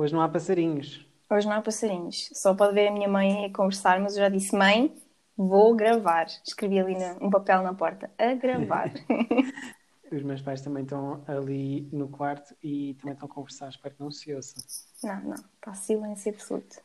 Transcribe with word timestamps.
Hoje 0.00 0.14
não 0.14 0.22
há 0.22 0.28
passarinhos. 0.30 1.06
Hoje 1.30 1.46
não 1.46 1.56
há 1.56 1.60
passarinhos. 1.60 2.30
Só 2.32 2.54
pode 2.54 2.72
ver 2.72 2.88
a 2.88 2.90
minha 2.90 3.06
mãe 3.06 3.44
a 3.44 3.52
conversar, 3.52 4.00
mas 4.00 4.16
eu 4.16 4.22
já 4.22 4.30
disse: 4.30 4.56
Mãe, 4.56 4.96
vou 5.36 5.76
gravar. 5.76 6.24
Escrevi 6.42 6.80
ali 6.80 6.94
um 7.20 7.28
papel 7.28 7.62
na 7.62 7.74
porta: 7.74 8.10
A 8.16 8.32
gravar. 8.32 8.90
Os 10.10 10.22
meus 10.22 10.40
pais 10.40 10.62
também 10.62 10.84
estão 10.84 11.22
ali 11.28 11.86
no 11.92 12.08
quarto 12.08 12.56
e 12.62 12.94
também 12.94 13.12
estão 13.12 13.28
a 13.28 13.30
conversar. 13.30 13.68
Espero 13.68 13.94
que 13.94 14.00
não 14.00 14.10
se 14.10 14.34
ouçam. 14.34 14.64
não, 15.04 15.22
não. 15.22 15.34
Está 15.34 15.74
silêncio 15.74 16.32
absoluto. 16.32 16.80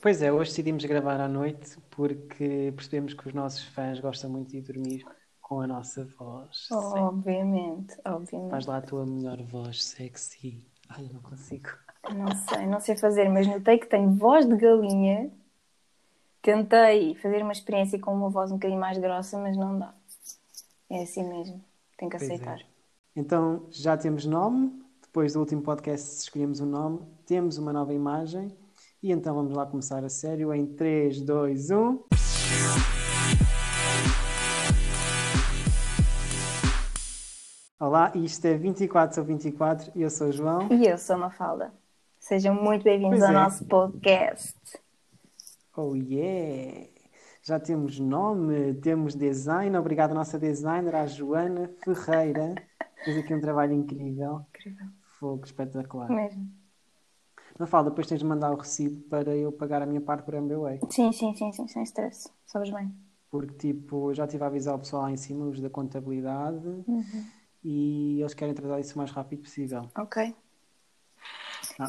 Pois 0.00 0.22
é, 0.22 0.32
hoje 0.32 0.50
decidimos 0.50 0.84
gravar 0.84 1.20
à 1.20 1.26
noite 1.26 1.76
porque 1.90 2.72
percebemos 2.76 3.14
que 3.14 3.26
os 3.26 3.34
nossos 3.34 3.64
fãs 3.64 3.98
gostam 3.98 4.30
muito 4.30 4.52
de 4.52 4.60
dormir 4.60 5.04
com 5.40 5.60
a 5.60 5.66
nossa 5.66 6.04
voz. 6.16 6.68
Obviamente, 6.70 7.96
obviamente. 8.06 8.52
Faz 8.52 8.66
lá 8.66 8.76
a 8.76 8.82
tua 8.82 9.04
melhor 9.04 9.42
voz 9.42 9.82
sexy. 9.82 10.64
Ai, 10.88 11.06
eu 11.06 11.14
não 11.14 11.20
consigo. 11.20 11.68
Não 12.14 12.34
sei, 12.48 12.66
não 12.66 12.80
sei 12.80 12.96
fazer, 12.96 13.28
mas 13.28 13.46
notei 13.46 13.78
que 13.78 13.86
tenho 13.86 14.10
voz 14.14 14.46
de 14.46 14.56
galinha. 14.56 15.30
Tentei 16.40 17.14
fazer 17.16 17.42
uma 17.42 17.52
experiência 17.52 17.98
com 17.98 18.14
uma 18.14 18.30
voz 18.30 18.50
um 18.50 18.54
bocadinho 18.54 18.80
mais 18.80 18.96
grossa, 18.96 19.38
mas 19.38 19.56
não 19.56 19.78
dá. 19.78 19.92
É 20.88 21.02
assim 21.02 21.22
mesmo. 21.28 21.62
Tenho 21.98 22.10
que 22.10 22.16
Pois 22.16 22.30
é. 22.30 22.34
aceitar. 22.34 22.60
Então, 23.14 23.66
já 23.70 23.96
temos 23.96 24.24
nome. 24.24 24.82
Depois 25.02 25.32
do 25.32 25.40
último 25.40 25.62
podcast 25.62 26.20
escolhemos 26.22 26.60
um 26.60 26.66
nome. 26.66 27.00
Temos 27.26 27.58
uma 27.58 27.72
nova 27.72 27.92
imagem. 27.92 28.56
E 29.02 29.12
então 29.12 29.34
vamos 29.34 29.54
lá 29.54 29.66
começar 29.66 30.04
a 30.04 30.08
sério 30.08 30.52
em 30.54 30.66
3, 30.66 31.20
2, 31.22 31.70
1. 31.70 32.04
Olá, 37.80 38.10
isto 38.14 38.44
é 38.46 38.54
24 38.56 39.14
sobre 39.14 39.34
24 39.34 39.92
e 39.94 40.02
eu 40.02 40.10
sou 40.10 40.28
o 40.28 40.32
João. 40.32 40.68
E 40.72 40.86
eu 40.86 40.98
sou 40.98 41.14
a 41.16 41.18
Mafalda. 41.18 41.72
Sejam 42.28 42.54
muito 42.54 42.84
bem-vindos 42.84 43.22
ao 43.22 43.30
é. 43.30 43.32
nosso 43.32 43.64
podcast. 43.64 44.54
Oh 45.74 45.94
yeah! 45.94 46.86
Já 47.42 47.58
temos 47.58 47.98
nome, 47.98 48.74
temos 48.74 49.14
design. 49.14 49.74
Obrigado 49.78 50.10
à 50.10 50.14
nossa 50.14 50.38
designer, 50.38 50.94
à 50.94 51.06
Joana 51.06 51.70
Ferreira. 51.82 52.54
Fez 53.02 53.16
aqui 53.16 53.34
um 53.34 53.40
trabalho 53.40 53.72
incrível. 53.72 54.44
Incrível. 54.50 54.88
Fogo 55.18 55.46
espetacular. 55.46 56.10
Mesmo. 56.10 56.50
Mafalda, 57.58 57.88
depois 57.88 58.06
tens 58.06 58.18
de 58.18 58.26
mandar 58.26 58.52
o 58.52 58.56
recibo 58.56 59.00
para 59.08 59.34
eu 59.34 59.50
pagar 59.50 59.80
a 59.80 59.86
minha 59.86 60.02
parte 60.02 60.22
por 60.22 60.34
MBWay. 60.34 60.80
Sim, 60.90 61.10
sim, 61.12 61.34
sim, 61.34 61.50
sim, 61.50 61.66
sem 61.66 61.82
stress. 61.84 62.30
Sabes 62.44 62.68
bem. 62.70 62.94
Porque, 63.30 63.54
tipo, 63.54 64.12
já 64.12 64.26
estive 64.26 64.44
a 64.44 64.48
avisar 64.48 64.74
o 64.74 64.80
pessoal 64.80 65.04
lá 65.04 65.10
em 65.10 65.16
cima, 65.16 65.46
os 65.46 65.62
da 65.62 65.70
contabilidade, 65.70 66.84
e 67.64 68.20
eles 68.20 68.34
querem 68.34 68.52
tratar 68.52 68.80
isso 68.80 68.96
o 68.96 68.98
mais 68.98 69.10
rápido 69.12 69.40
possível. 69.44 69.88
Ok. 69.96 70.34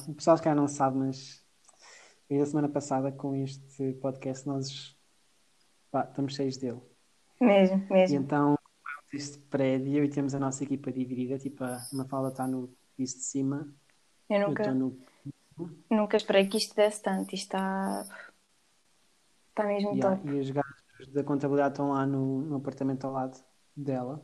O 0.07 0.13
pessoal 0.13 0.37
se 0.37 0.43
calhar 0.43 0.55
não 0.57 0.67
sabe, 0.67 0.97
mas 0.97 1.43
desde 2.29 2.43
a 2.43 2.45
semana 2.45 2.69
passada 2.69 3.11
com 3.11 3.35
este 3.35 3.93
podcast 3.93 4.47
nós 4.47 4.95
pá, 5.91 6.03
estamos 6.03 6.35
cheios 6.35 6.57
dele. 6.57 6.79
Mesmo, 7.41 7.85
E 7.89 7.93
mesmo. 7.93 8.17
então 8.17 8.55
este 9.11 9.39
prédio 9.39 10.03
e 10.03 10.09
temos 10.09 10.35
a 10.35 10.39
nossa 10.39 10.63
equipa 10.63 10.91
dividida, 10.91 11.39
tipo, 11.39 11.63
a 11.63 11.79
Mafalda 11.93 12.29
está 12.29 12.45
no 12.47 12.69
piso 12.95 13.15
de 13.17 13.23
cima, 13.23 13.67
Eu 14.29 14.37
eu 14.41 14.47
nunca, 14.49 14.61
estou 14.63 14.75
no. 14.75 14.99
nunca 15.89 16.17
esperei 16.17 16.47
que 16.47 16.57
isto 16.57 16.75
desse 16.75 17.01
tanto. 17.01 17.33
Isto 17.33 17.55
está. 17.55 18.05
Está 19.49 19.63
mesmo 19.65 19.93
Yeah, 19.95 20.15
top. 20.17 20.29
e 20.29 20.39
os 20.39 20.49
gajos 20.51 21.13
da 21.13 21.23
contabilidade 21.23 21.73
estão 21.73 21.89
lá 21.89 22.05
no, 22.05 22.41
no 22.41 22.55
apartamento 22.57 23.05
ao 23.05 23.13
lado 23.13 23.37
dela. 23.75 24.23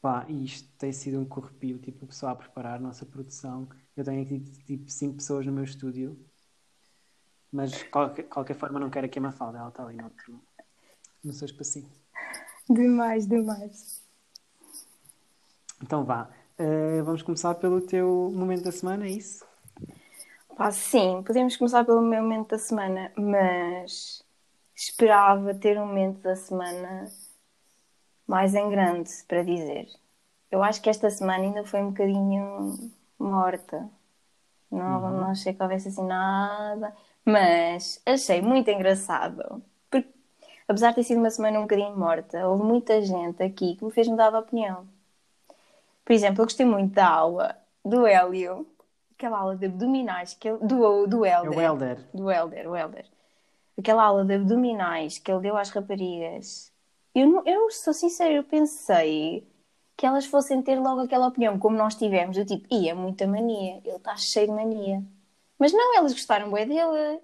Pá, 0.00 0.24
isto 0.28 0.68
tem 0.78 0.92
sido 0.92 1.20
um 1.20 1.24
corrupio, 1.26 1.78
tipo, 1.78 2.04
o 2.04 2.08
pessoal 2.08 2.32
a 2.32 2.36
preparar 2.36 2.76
a 2.76 2.82
nossa 2.82 3.04
produção. 3.04 3.68
Eu 3.96 4.04
tenho 4.04 4.22
aqui 4.22 4.40
tipo 4.64 4.90
cinco 4.90 5.16
pessoas 5.16 5.44
no 5.46 5.52
meu 5.52 5.64
estúdio, 5.64 6.18
mas 7.52 7.72
de 7.72 7.84
qualquer, 7.86 8.22
qualquer 8.24 8.54
forma 8.54 8.80
não 8.80 8.90
quero 8.90 9.06
aqui 9.06 9.18
a 9.18 9.22
Mafalda, 9.22 9.58
ela 9.58 9.68
está 9.68 9.84
ali 9.84 9.96
no, 9.96 10.04
outro, 10.04 10.40
no 11.22 11.32
seu 11.32 11.46
espacinho. 11.46 11.90
Demais, 12.68 13.26
demais. 13.26 14.02
Então 15.82 16.04
vá, 16.04 16.30
Eh, 16.62 17.00
vamos 17.02 17.22
começar 17.22 17.54
pelo 17.54 17.80
teu 17.80 18.30
momento 18.34 18.64
da 18.64 18.70
semana, 18.70 19.06
é 19.06 19.10
isso? 19.12 19.46
Pá, 20.54 20.70
sim, 20.70 21.22
podemos 21.22 21.56
começar 21.56 21.84
pelo 21.86 22.02
meu 22.02 22.22
momento 22.22 22.50
da 22.50 22.58
semana, 22.58 23.10
mas 23.16 24.22
esperava 24.74 25.54
ter 25.54 25.80
um 25.80 25.86
momento 25.86 26.20
da 26.20 26.36
semana 26.36 27.10
mais 28.30 28.54
em 28.54 28.70
grande 28.70 29.10
para 29.26 29.42
dizer. 29.42 29.88
Eu 30.52 30.62
acho 30.62 30.80
que 30.80 30.88
esta 30.88 31.10
semana 31.10 31.42
ainda 31.42 31.64
foi 31.64 31.80
um 31.80 31.88
bocadinho 31.90 32.90
morta. 33.18 33.90
Não, 34.70 35.00
não 35.10 35.30
achei 35.30 35.52
que 35.52 35.60
houvesse 35.60 35.88
assim 35.88 36.06
nada, 36.06 36.94
mas 37.24 38.00
achei 38.06 38.40
muito 38.40 38.70
engraçado. 38.70 39.60
Porque, 39.90 40.08
apesar 40.68 40.90
de 40.90 40.96
ter 40.96 41.02
sido 41.02 41.18
uma 41.18 41.30
semana 41.30 41.58
um 41.58 41.62
bocadinho 41.62 41.96
morta, 41.98 42.46
houve 42.48 42.62
muita 42.62 43.02
gente 43.02 43.42
aqui 43.42 43.74
que 43.74 43.84
me 43.84 43.90
fez 43.90 44.06
mudar 44.06 44.30
de 44.30 44.36
opinião. 44.36 44.86
Por 46.04 46.12
exemplo, 46.12 46.42
eu 46.42 46.46
gostei 46.46 46.64
muito 46.66 46.94
da 46.94 47.08
aula 47.08 47.56
do 47.84 48.06
Hélio, 48.06 48.64
aquela 49.16 49.40
aula 49.40 49.56
de 49.56 49.66
abdominais 49.66 50.34
que 50.34 50.48
ele, 50.48 50.58
do, 50.58 51.06
do 51.08 51.24
É 51.24 51.32
Helder. 51.32 51.50
o 51.58 51.60
Helder. 51.60 51.98
Do 52.14 52.30
Helder, 52.30 52.70
o 52.70 52.76
Helder. 52.76 53.06
Aquela 53.76 54.04
aula 54.04 54.24
de 54.24 54.34
abdominais 54.34 55.18
que 55.18 55.32
ele 55.32 55.40
deu 55.40 55.56
às 55.56 55.70
raparigas. 55.70 56.69
Eu, 57.14 57.26
não- 57.28 57.42
eu 57.46 57.70
sou 57.70 57.92
sincera, 57.92 58.32
eu 58.32 58.44
pensei 58.44 59.46
que 59.96 60.06
elas 60.06 60.26
fossem 60.26 60.62
ter 60.62 60.78
logo 60.80 61.00
aquela 61.02 61.26
opinião, 61.28 61.58
como 61.58 61.76
nós 61.76 61.94
tivemos, 61.94 62.36
do 62.36 62.44
tipo, 62.44 62.66
ia 62.74 62.94
muita 62.94 63.26
mania, 63.26 63.78
ele 63.84 63.96
está 63.96 64.16
cheio 64.16 64.46
de 64.48 64.52
mania. 64.54 65.02
Mas 65.58 65.72
não, 65.72 65.96
elas 65.96 66.12
gostaram 66.12 66.50
bem 66.52 66.66
dele. 66.68 67.20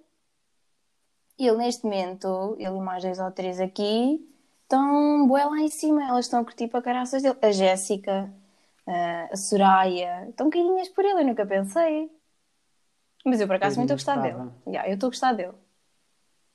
Ele, 1.38 1.56
neste 1.56 1.84
momento, 1.84 2.56
ele 2.58 2.76
e 2.76 2.80
mais 2.80 3.02
dois 3.02 3.18
ou 3.18 3.30
três 3.30 3.60
aqui, 3.60 4.20
estão 4.62 5.26
bué 5.28 5.44
lá 5.44 5.58
em 5.60 5.68
cima, 5.68 6.02
elas 6.08 6.24
estão 6.26 6.40
a 6.40 6.44
curtir 6.44 6.68
para 6.68 6.82
caraças 6.82 7.22
dele. 7.22 7.38
A 7.42 7.52
Jéssica, 7.52 8.32
a- 8.86 9.28
a 9.32 9.36
Soraya, 9.36 10.28
estão 10.30 10.48
carinhas 10.50 10.88
por 10.88 11.04
ele, 11.04 11.20
eu 11.22 11.26
nunca 11.26 11.46
pensei. 11.46 12.10
Mas 13.26 13.40
eu, 13.40 13.46
por 13.46 13.56
acaso, 13.56 13.78
estou 13.80 13.94
a 13.94 13.96
gostar 13.98 14.16
dele. 14.16 14.42
Yeah, 14.66 14.88
eu 14.88 14.94
estou 14.94 15.08
a 15.08 15.10
gostar 15.10 15.32
dele. 15.34 15.54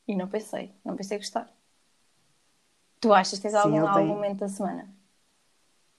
E 0.07 0.15
não 0.15 0.27
pensei, 0.27 0.71
não 0.85 0.95
pensei 0.95 1.17
gostar. 1.17 1.49
Tu 3.01 3.13
achas 3.13 3.38
que 3.39 3.44
tens 3.44 3.53
Sim, 3.53 3.78
algum, 3.78 3.85
algum 3.88 4.16
momento 4.16 4.39
da 4.39 4.47
semana? 4.47 4.89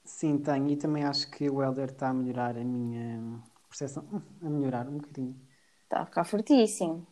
Sim, 0.05 0.39
tenho. 0.39 0.69
E 0.71 0.77
também 0.77 1.05
acho 1.05 1.29
que 1.31 1.49
o 1.51 1.63
Helder 1.63 1.91
está 1.91 2.11
a 2.11 2.15
melhorar 2.15 2.57
a 2.57 2.65
minha 2.65 3.43
percepção. 3.69 4.05
A 4.43 4.49
melhorar 4.51 4.89
um 4.89 4.99
bocadinho. 4.99 5.37
Está 5.85 6.01
a 6.03 6.07
ficar 6.07 6.25
fortíssimo. 6.25 7.07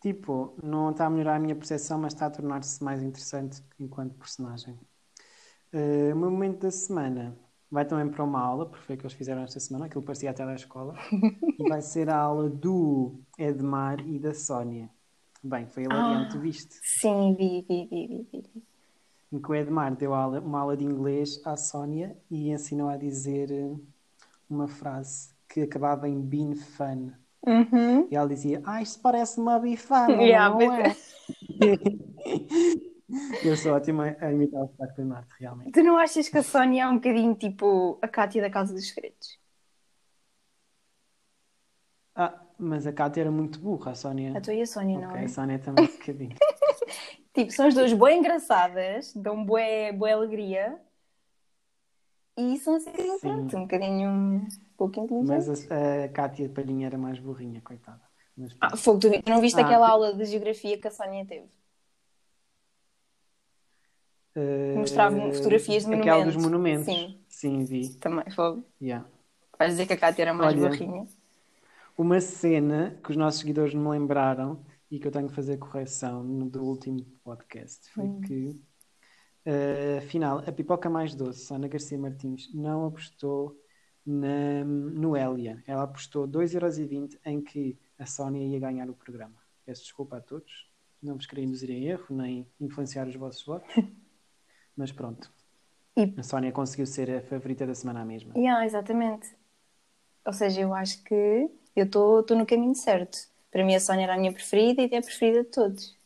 Tipo, 0.00 0.56
não 0.62 0.90
está 0.90 1.06
a 1.06 1.10
melhorar 1.10 1.36
a 1.36 1.38
minha 1.38 1.54
percepção, 1.54 1.98
mas 1.98 2.14
está 2.14 2.26
a 2.26 2.30
tornar-se 2.30 2.82
mais 2.82 3.02
interessante 3.02 3.62
enquanto 3.78 4.14
personagem. 4.14 4.78
Eh, 5.72 6.12
o 6.14 6.16
meu 6.18 6.30
momento 6.30 6.60
da 6.62 6.70
semana 6.70 7.38
vai 7.70 7.84
também 7.86 8.10
para 8.10 8.24
uma 8.24 8.40
aula, 8.40 8.66
porque 8.68 8.84
foi 8.84 8.96
o 8.96 8.98
que 8.98 9.04
eles 9.06 9.14
fizeram 9.16 9.42
esta 9.42 9.60
semana, 9.60 9.86
aquilo 9.86 10.02
parecia 10.04 10.30
até 10.30 10.44
da 10.46 10.54
escola, 10.54 10.94
e 11.58 11.64
vai 11.64 11.82
ser 11.82 12.10
a 12.10 12.16
aula 12.18 12.48
do 12.50 13.20
Edmar 13.38 14.00
e 14.08 14.18
da 14.18 14.34
Sónia. 14.34 14.90
Bem, 15.42 15.66
foi 15.68 15.84
hilariante, 15.84 16.30
tu 16.30 16.40
viste? 16.40 16.82
Sim, 16.94 17.36
vi, 17.36 17.62
vi, 17.68 17.86
vi, 17.90 18.06
vi, 18.08 18.40
vi. 18.42 18.62
Em 19.32 19.40
que 19.40 19.50
o 19.50 19.54
Edmar 19.54 19.94
deu 19.94 20.12
uma 20.12 20.60
aula 20.60 20.76
de 20.76 20.84
inglês 20.84 21.40
à 21.44 21.56
Sónia 21.56 22.16
e 22.30 22.50
ensinou 22.50 22.88
a 22.88 22.96
dizer 22.96 23.50
eh, 23.50 23.76
uma 24.48 24.66
frase 24.66 25.32
que 25.48 25.60
acabava 25.62 26.08
em 26.08 26.20
been 26.20 26.54
fun. 26.56 27.12
Uhum. 27.46 28.08
E 28.10 28.16
ela 28.16 28.28
dizia, 28.28 28.60
ah, 28.64 28.82
isto 28.82 29.00
parece 29.00 29.40
uma 29.40 29.58
bifana, 29.58 30.16
Yeah, 30.22 30.54
não 30.54 30.72
é? 30.74 30.96
Eu 33.44 33.56
sou 33.56 33.72
ótima 33.72 34.16
a 34.20 34.32
imitar 34.32 34.62
o 34.62 34.68
Sotaque 34.68 35.02
do 35.02 35.04
Norte, 35.04 35.34
realmente. 35.38 35.72
Tu 35.72 35.82
não 35.82 35.96
achas 35.96 36.28
que 36.28 36.38
a 36.38 36.42
Sónia 36.42 36.84
é 36.84 36.88
um 36.88 36.94
bocadinho 36.94 37.34
tipo 37.34 37.98
a 38.02 38.08
Cátia 38.08 38.42
da 38.42 38.50
Casa 38.50 38.72
dos 38.72 38.88
Segredos? 38.88 39.38
Ah, 42.14 42.40
mas 42.58 42.86
a 42.86 42.92
Cátia 42.92 43.22
era 43.22 43.30
muito 43.30 43.58
burra, 43.58 43.92
a 43.92 43.94
Sónia. 43.94 44.36
A 44.36 44.40
tua 44.40 44.54
e 44.54 44.62
a 44.62 44.66
Sónia, 44.66 44.98
não 44.98 45.08
Ok, 45.08 45.20
é? 45.20 45.24
a 45.24 45.28
Sónia 45.28 45.58
também 45.58 45.84
um 45.84 45.88
bocadinho. 45.88 46.36
Tipo, 47.34 47.50
são 47.52 47.66
as 47.66 47.74
duas 47.74 47.92
bem 47.92 48.18
engraçadas, 48.18 49.12
dão 49.14 49.44
bué, 49.44 49.92
bué 49.92 50.12
alegria. 50.12 50.80
E 52.36 52.58
são 52.58 52.74
assim, 52.74 52.90
pronto, 53.20 53.56
um 53.56 53.62
bocadinho 53.62 54.10
um 54.10 54.48
pouco 54.76 54.98
Mas 55.20 55.48
inteligentes. 55.48 55.70
a, 55.70 56.04
a 56.04 56.08
Cátia 56.08 56.48
Palhinha 56.48 56.86
era 56.86 56.98
mais 56.98 57.18
burrinha, 57.20 57.60
coitada. 57.62 58.02
Mas, 58.36 58.56
Ah, 58.60 58.74
fogo, 58.76 58.98
tu 59.00 59.08
não 59.28 59.40
viste 59.40 59.58
Ah, 59.58 59.60
aquela 59.60 59.86
sim. 59.86 59.90
aula 59.90 60.14
de 60.14 60.24
geografia 60.24 60.78
que 60.80 60.88
a 60.88 60.90
Sónia 60.90 61.26
teve? 61.26 61.48
eh, 64.34 64.74
Mostrava 64.74 65.32
fotografias 65.32 65.84
de 65.84 65.90
Aquela 65.92 66.24
dos 66.24 66.36
monumentos. 66.36 66.36
monumentos. 66.36 67.16
Sim, 67.28 67.64
vi. 67.64 67.88
Também, 68.00 68.24
fogo. 68.30 68.64
Yeah. 68.80 69.06
Vais 69.58 69.70
dizer 69.72 69.86
que 69.86 69.92
a 69.92 69.96
Cátia 69.98 70.22
era 70.22 70.34
mais 70.34 70.54
Olha. 70.54 70.60
burrinha. 70.60 71.06
Uma 71.96 72.20
cena 72.20 72.98
que 73.04 73.10
os 73.10 73.16
nossos 73.16 73.40
seguidores 73.40 73.74
me 73.74 73.88
lembraram 73.88 74.64
e 74.90 74.98
que 74.98 75.06
eu 75.06 75.12
tenho 75.12 75.28
que 75.28 75.34
fazer 75.34 75.56
correção 75.58 76.22
no 76.24 76.48
do 76.50 76.62
último 76.64 77.04
podcast 77.22 77.88
foi 77.90 78.04
Hum. 78.06 78.20
que, 78.22 78.60
eh, 79.44 79.98
afinal, 79.98 80.38
a 80.38 80.52
pipoca 80.52 80.90
mais 80.90 81.14
doce, 81.14 81.52
Ana 81.54 81.68
Garcia 81.68 81.98
Martins, 81.98 82.52
não 82.54 82.86
apostou 82.86 83.56
na, 84.04 84.64
no 84.64 85.16
Elia. 85.16 85.62
Ela 85.66 85.82
apostou 85.84 86.26
2,20€ 86.26 87.18
em 87.24 87.40
que 87.40 87.78
a 87.98 88.06
Sónia 88.06 88.44
ia 88.46 88.58
ganhar 88.58 88.88
o 88.90 88.94
programa. 88.94 89.36
Peço 89.64 89.82
desculpa 89.82 90.16
a 90.16 90.20
todos, 90.20 90.68
não 91.02 91.14
vos 91.16 91.26
queria 91.26 91.44
induzir 91.44 91.70
em 91.70 91.84
erro, 91.86 92.06
nem 92.16 92.46
influenciar 92.60 93.06
os 93.06 93.14
vossos 93.14 93.44
votos, 93.44 93.72
mas 94.76 94.90
pronto. 94.92 95.32
E- 95.96 96.14
A 96.16 96.22
Sónia 96.22 96.50
conseguiu 96.52 96.86
ser 96.86 97.10
a 97.10 97.22
favorita 97.22 97.66
da 97.66 97.74
semana 97.74 98.04
mesma. 98.04 98.32
Yeah, 98.36 98.64
exatamente. 98.64 99.28
Ou 100.26 100.32
seja, 100.32 100.60
eu 100.62 100.74
acho 100.74 101.02
que 101.04 101.48
eu 101.76 101.84
estou 101.84 102.24
no 102.36 102.44
caminho 102.46 102.74
certo. 102.74 103.18
Para 103.50 103.64
mim, 103.64 103.74
a 103.74 103.80
Sónia 103.80 104.04
era 104.04 104.14
a 104.14 104.18
minha 104.18 104.32
preferida 104.32 104.82
e 104.82 104.90
é 104.92 104.98
a 104.98 105.02
preferida 105.02 105.42
de 105.42 105.50
todos. 105.50 105.98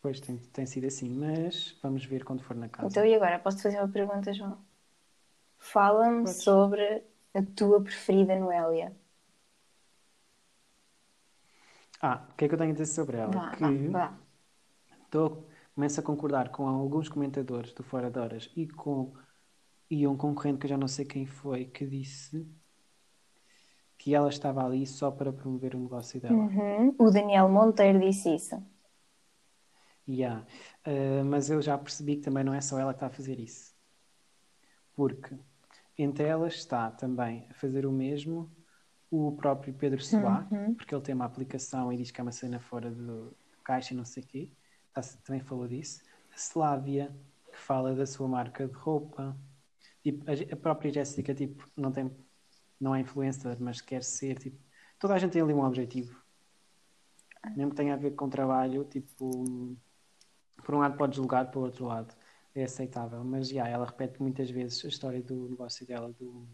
Pois 0.00 0.20
tem, 0.20 0.36
tem 0.36 0.66
sido 0.66 0.86
assim, 0.86 1.08
mas 1.08 1.78
vamos 1.82 2.04
ver 2.04 2.24
quando 2.24 2.42
for 2.42 2.56
na 2.56 2.68
casa. 2.68 2.88
Então, 2.88 3.04
e 3.04 3.14
agora? 3.14 3.38
Posso-te 3.38 3.62
fazer 3.62 3.78
uma 3.78 3.88
pergunta, 3.88 4.32
João? 4.32 4.58
Fala-me 5.58 6.26
sobre 6.26 7.04
a 7.34 7.42
tua 7.56 7.82
preferida 7.82 8.36
no 8.36 8.52
Elia. 8.52 8.92
Ah, 12.00 12.26
o 12.30 12.34
que 12.34 12.44
é 12.44 12.48
que 12.48 12.54
eu 12.54 12.58
tenho 12.58 12.70
a 12.70 12.74
dizer 12.74 12.86
sobre 12.86 13.16
ela? 13.16 13.30
Vá, 13.30 13.50
que 13.52 13.88
vá. 13.88 14.18
tô, 15.08 15.44
começo 15.74 16.00
a 16.00 16.02
concordar 16.02 16.50
com 16.50 16.66
alguns 16.66 17.08
comentadores 17.08 17.72
do 17.72 17.84
Fora 17.84 18.10
de 18.10 18.18
Horas 18.18 18.50
e 18.56 18.66
com 18.66 19.14
e 19.88 20.06
um 20.06 20.16
concorrente 20.16 20.58
que 20.58 20.66
eu 20.66 20.70
já 20.70 20.78
não 20.78 20.88
sei 20.88 21.04
quem 21.04 21.26
foi 21.26 21.66
que 21.66 21.86
disse 21.86 22.44
que 24.02 24.16
ela 24.16 24.28
estava 24.28 24.64
ali 24.64 24.84
só 24.84 25.12
para 25.12 25.32
promover 25.32 25.76
o 25.76 25.78
negócio 25.78 26.20
dela. 26.20 26.34
Uhum. 26.34 26.92
O 26.98 27.08
Daniel 27.08 27.48
Monteiro 27.48 28.00
disse 28.00 28.34
isso. 28.34 28.60
Yeah. 30.08 30.44
Uh, 30.84 31.24
mas 31.24 31.48
eu 31.48 31.62
já 31.62 31.78
percebi 31.78 32.16
que 32.16 32.22
também 32.22 32.42
não 32.42 32.52
é 32.52 32.60
só 32.60 32.80
ela 32.80 32.92
que 32.92 32.96
está 32.96 33.06
a 33.06 33.10
fazer 33.10 33.38
isso. 33.38 33.72
Porque 34.96 35.36
entre 35.96 36.26
elas 36.26 36.54
está 36.54 36.90
também 36.90 37.46
a 37.48 37.54
fazer 37.54 37.86
o 37.86 37.92
mesmo 37.92 38.50
o 39.08 39.36
próprio 39.36 39.72
Pedro 39.72 40.02
Soá, 40.02 40.48
porque 40.76 40.92
ele 40.92 41.02
tem 41.02 41.14
uma 41.14 41.26
aplicação 41.26 41.92
e 41.92 41.96
diz 41.96 42.10
que 42.10 42.20
é 42.20 42.24
uma 42.24 42.32
cena 42.32 42.58
fora 42.58 42.90
do 42.90 43.32
caixa 43.62 43.94
e 43.94 43.96
não 43.96 44.04
sei 44.04 44.24
o 44.24 44.26
quê. 44.26 44.50
Tá- 44.92 45.02
também 45.22 45.42
falou 45.42 45.68
disso. 45.68 46.02
A 46.32 46.36
Slávia, 46.36 47.14
que 47.52 47.58
fala 47.58 47.94
da 47.94 48.04
sua 48.04 48.26
marca 48.26 48.66
de 48.66 48.74
roupa. 48.74 49.36
Tipo, 50.02 50.24
a 50.28 50.56
própria 50.56 50.92
Jéssica, 50.92 51.32
tipo, 51.32 51.64
não 51.76 51.92
tem, 51.92 52.10
não 52.82 52.94
é 52.94 53.00
influencer, 53.00 53.56
mas 53.60 53.80
quer 53.80 54.02
ser, 54.02 54.36
tipo, 54.38 54.58
toda 54.98 55.14
a 55.14 55.18
gente 55.18 55.30
tem 55.30 55.40
ali 55.40 55.54
um 55.54 55.64
objetivo. 55.64 56.20
Mesmo 57.54 57.70
que 57.70 57.76
tenha 57.76 57.94
a 57.94 57.96
ver 57.96 58.10
com 58.16 58.28
trabalho, 58.28 58.84
tipo, 58.84 59.76
por 60.64 60.74
um 60.74 60.78
lado 60.78 60.96
pode 60.96 61.16
julgar, 61.16 61.48
por 61.50 61.62
outro 61.62 61.86
lado 61.86 62.12
é 62.54 62.64
aceitável. 62.64 63.22
Mas, 63.22 63.48
já, 63.48 63.68
ela 63.68 63.86
repete 63.86 64.20
muitas 64.20 64.50
vezes 64.50 64.84
a 64.84 64.88
história 64.88 65.22
do 65.22 65.48
negócio 65.48 65.86
dela 65.86 66.12
do, 66.18 66.44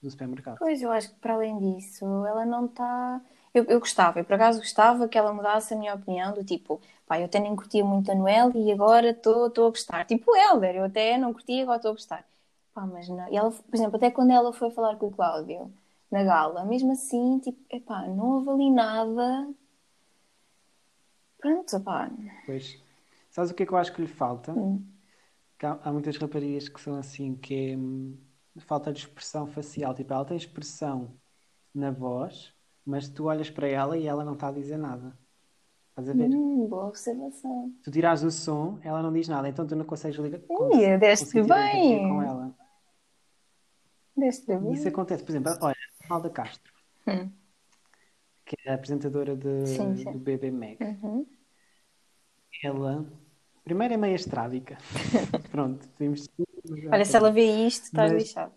do 0.00 0.08
supermercado. 0.08 0.58
Pois, 0.58 0.80
eu 0.80 0.92
acho 0.92 1.10
que 1.10 1.20
para 1.20 1.34
além 1.34 1.58
disso, 1.58 2.04
ela 2.24 2.46
não 2.46 2.66
está. 2.66 3.20
Eu, 3.52 3.64
eu 3.64 3.80
gostava, 3.80 4.20
eu 4.20 4.24
por 4.24 4.34
acaso 4.34 4.60
gostava 4.60 5.08
que 5.08 5.18
ela 5.18 5.32
mudasse 5.32 5.74
a 5.74 5.76
minha 5.76 5.94
opinião, 5.94 6.32
do 6.34 6.44
tipo, 6.44 6.80
pá, 7.06 7.18
eu 7.18 7.24
até 7.24 7.40
nem 7.40 7.56
curtia 7.56 7.84
muito 7.84 8.12
a 8.12 8.14
Noel 8.14 8.52
e 8.54 8.70
agora 8.70 9.10
estou 9.10 9.46
a 9.46 9.70
gostar. 9.70 10.04
Tipo 10.04 10.36
Helder, 10.36 10.76
eu 10.76 10.84
até 10.84 11.18
não 11.18 11.32
curtia, 11.32 11.62
agora 11.62 11.78
estou 11.78 11.90
a 11.90 11.94
gostar. 11.94 12.28
Pá, 12.78 12.86
mas 12.86 13.08
não. 13.08 13.28
E 13.28 13.36
ela, 13.36 13.50
por 13.50 13.74
exemplo, 13.74 13.96
até 13.96 14.08
quando 14.08 14.30
ela 14.30 14.52
foi 14.52 14.70
falar 14.70 14.94
com 14.94 15.08
o 15.08 15.10
Cláudio 15.10 15.68
na 16.08 16.22
gala, 16.22 16.64
mesmo 16.64 16.92
assim, 16.92 17.40
tipo, 17.40 17.58
epá, 17.68 18.06
não 18.06 18.36
houve 18.36 18.50
ali 18.50 18.70
nada. 18.70 19.52
Pronto, 21.38 21.80
pá. 21.80 22.08
Pois, 22.46 22.80
sabes 23.30 23.50
o 23.50 23.54
que 23.54 23.64
é 23.64 23.66
que 23.66 23.72
eu 23.72 23.78
acho 23.78 23.92
que 23.92 24.00
lhe 24.00 24.06
falta? 24.06 24.52
Hum. 24.52 24.80
Que 25.58 25.66
há, 25.66 25.76
há 25.82 25.92
muitas 25.92 26.16
raparigas 26.18 26.68
que 26.68 26.80
são 26.80 26.94
assim, 26.94 27.34
que 27.34 27.72
é 27.72 27.76
hum, 27.76 28.16
falta 28.58 28.92
de 28.92 29.00
expressão 29.00 29.48
facial. 29.48 29.92
Tipo, 29.92 30.14
ela 30.14 30.24
tem 30.24 30.36
expressão 30.36 31.10
na 31.74 31.90
voz, 31.90 32.54
mas 32.86 33.08
tu 33.08 33.24
olhas 33.24 33.50
para 33.50 33.66
ela 33.66 33.98
e 33.98 34.06
ela 34.06 34.24
não 34.24 34.34
está 34.34 34.48
a 34.48 34.52
dizer 34.52 34.78
nada. 34.78 35.18
Estás 35.90 36.10
a 36.10 36.12
ver? 36.12 36.30
Hum, 36.30 36.68
boa 36.68 36.86
observação. 36.86 37.72
Tu 37.82 37.90
tiras 37.90 38.22
o 38.22 38.30
som, 38.30 38.78
ela 38.82 39.02
não 39.02 39.12
diz 39.12 39.26
nada, 39.26 39.48
então 39.48 39.66
tu 39.66 39.74
não 39.74 39.84
consegues 39.84 40.16
ligar. 40.20 40.40
Ih, 40.48 40.96
deste 40.96 41.42
bem. 41.42 42.08
com 42.08 42.22
ela. 42.22 42.57
Isso 44.72 44.88
acontece, 44.88 45.22
por 45.24 45.30
exemplo, 45.30 45.52
olha, 45.60 45.76
Alda 46.08 46.30
Castro, 46.30 46.72
Hum. 47.06 47.30
que 48.44 48.56
é 48.66 48.70
a 48.70 48.74
apresentadora 48.74 49.36
de- 49.36 49.66
Sim, 49.66 49.96
sim. 49.96 50.12
do 50.12 50.18
BB 50.18 50.50
Meg. 50.50 50.78
Uhum. 50.82 51.26
Ela, 52.62 53.06
primeiro 53.64 53.94
é 53.94 53.96
meio 53.96 54.14
estrábica. 54.16 54.78
Pronto, 55.50 55.86
podemos 55.90 56.28
Olha, 56.92 57.04
se 57.04 57.16
ela 57.16 57.30
vê 57.30 57.66
isto, 57.66 57.84
estás 57.84 58.12
Mas- 58.12 58.22
lixado. 58.22 58.52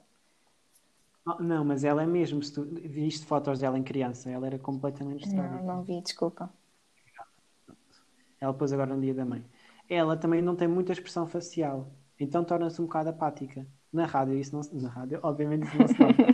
Oh, 1.25 1.41
Não, 1.41 1.63
mas 1.63 1.83
ela 1.83 2.01
é 2.01 2.05
mesmo, 2.07 2.41
se 2.41 2.51
tu 2.51 2.63
viste 2.65 3.27
fotos 3.27 3.59
dela 3.59 3.77
em 3.77 3.83
criança, 3.83 4.29
ela 4.31 4.47
era 4.47 4.57
completamente 4.57 5.27
estrábica. 5.27 5.57
Não, 5.61 5.75
não 5.77 5.83
vi, 5.83 6.01
desculpa. 6.01 6.51
Ela 8.39 8.53
pôs 8.53 8.73
agora 8.73 8.95
no 8.95 9.01
dia 9.01 9.13
da 9.13 9.23
mãe. 9.23 9.45
Ela 9.87 10.17
também 10.17 10.41
não 10.41 10.55
tem 10.55 10.67
muita 10.67 10.91
expressão 10.93 11.27
facial, 11.27 11.87
então 12.23 12.43
torna-se 12.43 12.81
um 12.81 12.85
bocado 12.85 13.09
apática. 13.09 13.65
Na 13.91 14.05
rádio, 14.05 14.37
isso 14.37 14.55
não 14.55 14.63
se... 14.63 14.75
Na 14.75 14.89
rádio, 14.89 15.19
obviamente, 15.23 15.67
isso 15.67 15.77
não 15.77 15.87
se 15.87 15.99
nota. 15.99 16.13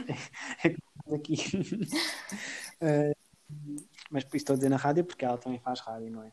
É 1.09 1.15
aqui. 1.15 1.35
Eh, 2.79 3.11
mas 4.11 4.23
por 4.23 4.35
isso 4.35 4.43
estou 4.43 4.53
a 4.53 4.57
dizer 4.57 4.69
na 4.69 4.75
rádio, 4.77 5.03
porque 5.03 5.25
ela 5.25 5.37
também 5.37 5.57
faz 5.59 5.79
rádio, 5.79 6.11
não 6.11 6.21
é? 6.21 6.31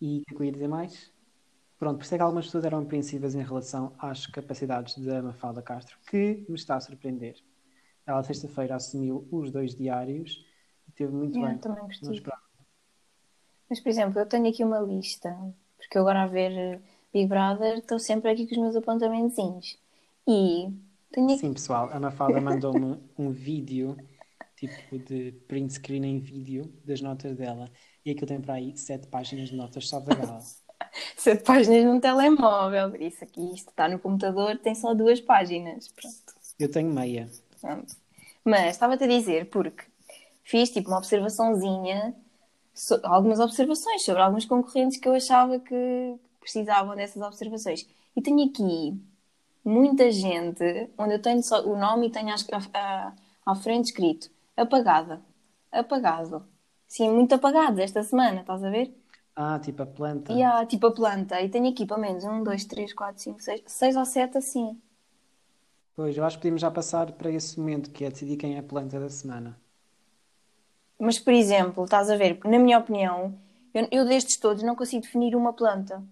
E 0.00 0.22
o 0.22 0.24
que 0.24 0.34
é 0.34 0.36
que 0.36 0.42
eu 0.42 0.46
ia 0.46 0.52
dizer 0.52 0.66
mais? 0.66 1.12
Pronto, 1.78 1.98
por 1.98 2.04
isso 2.04 2.14
é 2.14 2.18
que 2.18 2.22
algumas 2.22 2.46
pessoas 2.46 2.64
eram 2.64 2.80
apreensivas 2.80 3.36
em 3.36 3.42
relação 3.44 3.94
às 3.98 4.26
capacidades 4.26 4.98
da 4.98 5.22
Mafalda 5.22 5.62
Castro, 5.62 5.96
que 6.08 6.44
me 6.48 6.56
está 6.56 6.74
a 6.74 6.80
surpreender. 6.80 7.36
Ela, 8.04 8.24
sexta-feira, 8.24 8.74
assumiu 8.74 9.28
os 9.30 9.52
dois 9.52 9.76
diários 9.76 10.44
e 10.88 10.90
teve 10.92 11.12
muito 11.12 11.36
Yeah, 11.36 11.52
bem. 11.52 11.60
também 11.60 11.84
gostei. 11.84 12.22
Mas, 13.70 13.78
por 13.78 13.88
exemplo, 13.88 14.18
eu 14.18 14.26
tenho 14.26 14.48
aqui 14.48 14.64
uma 14.64 14.80
lista, 14.80 15.30
porque 15.76 15.96
eu 15.96 16.02
agora 16.02 16.22
a 16.22 16.26
ver 16.26 16.50
eh, 16.50 16.80
Big 17.12 17.26
Brother 17.26 17.78
estou 17.78 17.98
sempre 17.98 18.30
aqui 18.30 18.46
com 18.46 18.52
os 18.54 18.58
meus 18.60 18.76
apontamentozinhos. 18.76 19.78
E 20.26 20.68
tenho 21.10 21.26
aqui. 21.28 21.38
Sim, 21.38 21.52
pessoal, 21.54 21.88
a 21.92 21.98
Mafalda 21.98 22.40
mandou-me 22.40 22.98
um 23.18 23.30
vídeo, 23.30 23.96
tipo 24.56 24.98
de 24.98 25.32
print 25.46 25.72
screen 25.74 26.04
em 26.04 26.18
vídeo, 26.18 26.72
das 26.84 27.00
notas 27.00 27.36
dela. 27.36 27.70
E 28.04 28.10
aquilo 28.10 28.26
tem 28.26 28.40
para 28.40 28.54
aí 28.54 28.76
sete 28.76 29.06
páginas 29.06 29.48
de 29.48 29.56
notas 29.56 29.88
só 29.88 30.00
da 30.00 30.14
gala. 30.14 30.40
sete 31.16 31.44
páginas 31.44 31.84
num 31.84 32.00
telemóvel. 32.00 32.94
Isso 32.96 33.24
aqui, 33.24 33.54
isto 33.54 33.70
está 33.70 33.88
no 33.88 33.98
computador, 33.98 34.58
tem 34.58 34.74
só 34.74 34.94
duas 34.94 35.20
páginas. 35.20 35.88
Pronto. 35.88 36.16
Eu 36.58 36.70
tenho 36.70 36.92
meia. 36.92 37.28
Pronto. 37.60 37.94
Mas 38.44 38.70
estava-te 38.72 39.04
a 39.04 39.06
dizer, 39.06 39.48
porque 39.50 39.84
fiz 40.42 40.70
tipo 40.70 40.88
uma 40.88 40.98
observaçãozinha, 40.98 42.14
so- 42.74 43.00
algumas 43.04 43.40
observações 43.40 44.02
sobre 44.04 44.22
alguns 44.22 44.44
concorrentes 44.46 44.98
que 44.98 45.08
eu 45.08 45.14
achava 45.14 45.58
que 45.58 46.16
precisavam 46.40 46.94
dessas 46.96 47.22
observações. 47.22 47.86
E 48.16 48.22
tenho 48.22 48.48
aqui 48.48 48.98
muita 49.64 50.10
gente 50.10 50.90
onde 50.96 51.14
eu 51.14 51.22
tenho 51.22 51.42
só 51.42 51.64
o 51.64 51.78
nome 51.78 52.08
e 52.08 52.10
tenho 52.10 52.34
à, 53.44 53.54
frente 53.54 53.86
escrito 53.86 54.30
apagada. 54.56 55.20
Apagado. 55.70 56.44
Sim, 56.86 57.10
muito 57.10 57.34
apagado 57.34 57.80
esta 57.80 58.02
semana, 58.02 58.40
estás 58.40 58.64
a 58.64 58.70
ver? 58.70 58.92
Ah, 59.36 59.58
tipo 59.58 59.82
a 59.82 59.86
planta. 59.86 60.32
E 60.32 60.42
há 60.42 60.64
tipo 60.66 60.86
a 60.86 60.92
planta. 60.92 61.40
E 61.40 61.48
tenho 61.48 61.68
aqui 61.68 61.86
pelo 61.86 62.00
menos 62.00 62.24
um, 62.24 62.42
dois, 62.42 62.64
três, 62.64 62.92
quatro, 62.92 63.22
cinco, 63.22 63.40
seis, 63.40 63.62
seis 63.66 63.94
ou 63.94 64.04
sete 64.04 64.38
assim. 64.38 64.80
Pois, 65.94 66.16
eu 66.16 66.24
acho 66.24 66.36
que 66.36 66.42
podemos 66.42 66.60
já 66.60 66.70
passar 66.70 67.12
para 67.12 67.30
esse 67.30 67.58
momento, 67.58 67.90
que 67.90 68.04
é 68.04 68.10
decidir 68.10 68.36
quem 68.36 68.56
é 68.56 68.58
a 68.60 68.62
planta 68.62 68.98
da 68.98 69.08
semana. 69.08 69.58
Mas, 70.98 71.18
por 71.18 71.32
exemplo, 71.32 71.84
estás 71.84 72.10
a 72.10 72.16
ver, 72.16 72.40
na 72.44 72.58
minha 72.58 72.78
opinião, 72.78 73.34
eu, 73.72 73.86
eu 73.90 74.04
destes 74.04 74.36
todos 74.36 74.62
não 74.62 74.74
consigo 74.74 75.02
definir 75.02 75.36
uma 75.36 75.52
planta. 75.52 76.02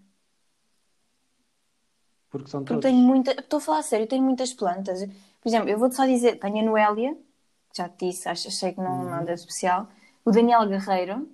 Porque 2.31 2.51
são 2.51 2.61
Porque 2.61 2.75
todos. 2.75 2.91
tenho 2.91 2.99
muita. 3.03 3.33
Estou 3.33 3.59
a 3.59 3.61
falar 3.61 3.79
a 3.79 3.83
sério, 3.83 4.07
tenho 4.07 4.23
muitas 4.23 4.53
plantas. 4.53 5.01
Por 5.41 5.49
exemplo, 5.49 5.69
eu 5.69 5.79
vou-te 5.79 5.95
só 5.95 6.05
dizer: 6.07 6.39
tenho 6.39 6.59
a 6.59 6.63
Noélia, 6.63 7.15
que 7.15 7.77
já 7.79 7.89
te 7.89 8.07
disse, 8.07 8.29
achei 8.29 8.73
que 8.73 8.81
não 8.81 9.05
Uhum. 9.05 9.11
nada 9.11 9.33
especial. 9.33 9.89
O 10.25 10.31
Daniel 10.33 10.67
Guerreiro, 10.69 11.29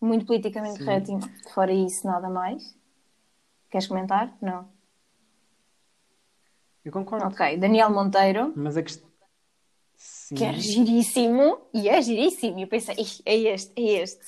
muito 0.00 0.24
politicamente 0.24 0.78
Sim. 0.78 0.84
correto, 0.84 1.12
fora 1.52 1.72
isso, 1.72 2.06
nada 2.06 2.28
mais. 2.30 2.76
Queres 3.70 3.86
comentar? 3.88 4.32
Não. 4.40 4.68
Eu 6.84 6.92
concordo. 6.92 7.26
Ok, 7.26 7.56
Daniel 7.58 7.90
Monteiro, 7.90 8.52
Mas 8.56 8.76
a 8.76 8.82
questão. 8.82 9.08
Sim. 9.96 10.36
que 10.36 10.44
é 10.44 10.52
giríssimo, 10.54 11.58
e 11.74 11.88
é 11.88 12.00
giríssimo. 12.00 12.58
E 12.58 12.62
eu 12.62 12.68
pensei: 12.68 12.94
"Ih, 12.96 13.20
é 13.26 13.36
este, 13.54 13.72
é 13.76 14.02
este. 14.02 14.24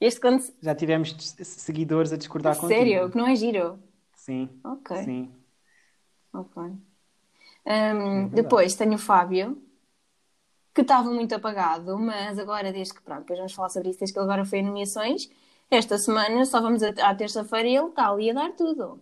Este 0.00 0.20
quando. 0.20 0.42
Já 0.62 0.74
tivemos 0.74 1.14
seguidores 1.42 2.12
a 2.12 2.16
discordar 2.16 2.56
contigo. 2.56 2.78
Sério, 2.78 3.10
que 3.10 3.16
não 3.18 3.26
é 3.26 3.34
giro. 3.36 3.78
Sim. 4.22 4.48
Ok. 4.64 4.96
Sim. 5.04 5.32
Ok. 6.32 6.56
Hum, 6.62 6.78
verdade. 7.64 8.30
depois 8.36 8.74
tenho 8.76 8.94
o 8.94 8.98
Fábio, 8.98 9.60
que 10.72 10.82
estava 10.82 11.10
muito 11.10 11.34
apagado, 11.34 11.98
mas 11.98 12.38
agora, 12.38 12.72
desde 12.72 12.94
que, 12.94 13.02
pronto, 13.02 13.20
depois 13.22 13.38
vamos 13.38 13.52
falar 13.52 13.68
sobre 13.68 13.90
isso, 13.90 13.98
desde 13.98 14.12
que 14.14 14.18
ele 14.20 14.24
agora 14.26 14.44
foi 14.44 14.60
a 14.60 14.62
nomeações, 14.62 15.28
esta 15.70 15.98
semana, 15.98 16.44
só 16.44 16.60
vamos 16.60 16.82
a- 16.84 17.10
à 17.10 17.14
terça-feira 17.14 17.68
e 17.68 17.76
ele 17.76 17.88
está 17.88 18.08
ali 18.08 18.30
a 18.30 18.34
dar 18.34 18.52
tudo. 18.52 19.00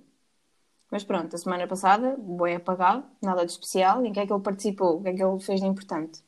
Mas 0.90 1.04
pronto, 1.04 1.34
a 1.36 1.38
semana 1.38 1.66
passada, 1.68 2.16
boi 2.18 2.54
apagado, 2.54 3.04
nada 3.22 3.44
de 3.46 3.52
especial. 3.52 4.04
Em 4.04 4.12
que 4.12 4.20
é 4.20 4.26
que 4.26 4.32
ele 4.32 4.42
participou? 4.42 4.98
O 4.98 5.02
que 5.02 5.10
é 5.10 5.14
que 5.14 5.22
ele 5.22 5.38
fez 5.40 5.60
de 5.60 5.66
importante? 5.66 6.22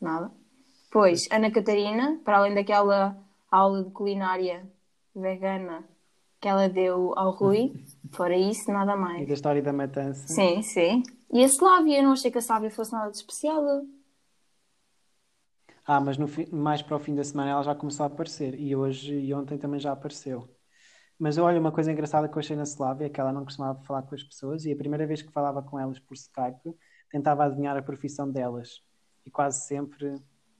Nada. 0.00 0.30
Pois, 0.90 1.28
Ana 1.30 1.50
Catarina, 1.50 2.20
para 2.24 2.38
além 2.38 2.54
daquela 2.54 3.16
aula 3.50 3.84
de 3.84 3.90
culinária 3.90 4.66
vegana 5.14 5.84
que 6.40 6.48
ela 6.48 6.68
deu 6.68 7.12
ao 7.16 7.30
Rui, 7.32 7.72
fora 8.12 8.36
isso, 8.36 8.70
nada 8.72 8.92
E 8.92 8.96
mais. 8.96 9.26
da 9.26 9.34
história 9.34 9.62
da 9.62 9.72
matança. 9.72 10.26
Sim, 10.28 10.62
sim. 10.62 11.02
E 11.32 11.42
a 11.44 11.46
Slávia, 11.46 11.98
eu 11.98 12.02
não 12.04 12.12
achei 12.12 12.30
que 12.30 12.38
a 12.38 12.40
Slávia 12.40 12.70
fosse 12.70 12.92
nada 12.92 13.10
de 13.10 13.16
especial. 13.18 13.62
Ah, 15.86 16.00
mas 16.00 16.16
no 16.18 16.26
mais 16.52 16.82
para 16.82 16.96
o 16.96 17.00
fim 17.00 17.14
da 17.14 17.24
semana 17.24 17.50
ela 17.50 17.62
já 17.62 17.74
começou 17.74 18.04
a 18.04 18.06
aparecer. 18.06 18.54
E 18.58 18.74
hoje 18.76 19.12
e 19.14 19.34
ontem 19.34 19.58
também 19.58 19.80
já 19.80 19.92
apareceu. 19.92 20.48
Mas 21.18 21.38
olha, 21.38 21.60
uma 21.60 21.72
coisa 21.72 21.92
engraçada 21.92 22.28
que 22.28 22.34
eu 22.36 22.40
achei 22.40 22.56
na 22.56 22.62
Slávia 22.64 23.06
é 23.06 23.10
que 23.10 23.20
ela 23.20 23.32
não 23.32 23.44
costumava 23.44 23.82
falar 23.84 24.02
com 24.02 24.14
as 24.14 24.22
pessoas 24.22 24.64
e 24.64 24.72
a 24.72 24.76
primeira 24.76 25.06
vez 25.06 25.22
que 25.22 25.32
falava 25.32 25.62
com 25.62 25.78
elas 25.78 25.98
por 25.98 26.14
Skype 26.14 26.74
tentava 27.10 27.44
adivinhar 27.44 27.76
a 27.76 27.82
profissão 27.82 28.30
delas 28.30 28.82
e 29.26 29.30
quase 29.30 29.66
sempre 29.66 30.14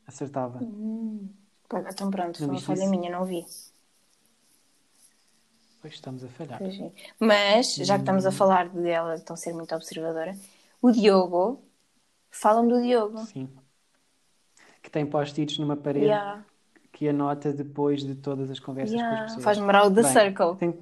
acertava. 0.06 0.58
Pá, 1.68 1.84
Então 1.90 2.10
pronto, 2.10 2.36
foi 2.36 2.46
Não 2.46 2.54
uma 2.54 2.60
viste 2.60 2.66
falha 2.66 2.88
minha, 2.90 3.10
não 3.10 3.24
vi. 3.24 3.44
Pois 5.80 5.94
estamos 5.94 6.22
a 6.22 6.28
falhar. 6.28 6.62
É. 6.62 6.92
Mas, 7.18 7.74
já 7.76 7.94
que 7.94 8.02
estamos 8.02 8.26
a 8.26 8.32
falar 8.32 8.68
dela, 8.68 9.14
de 9.14 9.20
estão 9.20 9.34
a 9.34 9.36
ser 9.36 9.54
muito 9.54 9.74
observadora, 9.74 10.36
o 10.82 10.90
Diogo, 10.90 11.62
falam 12.30 12.68
do 12.68 12.80
Diogo. 12.82 13.18
Sim. 13.26 13.48
Que 14.82 14.90
tem 14.90 15.06
post-its 15.06 15.58
numa 15.58 15.76
parede 15.76 16.06
Yeah, 16.06 16.44
que 16.92 17.08
anota 17.08 17.52
depois 17.52 18.02
de 18.02 18.14
todas 18.14 18.50
as 18.50 18.58
conversas 18.58 18.94
com 18.94 19.00
yeah. 19.00 19.20
as 19.20 19.26
pessoas. 19.28 19.44
Faz 19.44 19.58
lembrar 19.58 19.86
o 19.86 19.90
The 19.94 20.02
Bem, 20.02 20.12
Circle. 20.12 20.56
tem- 20.56 20.78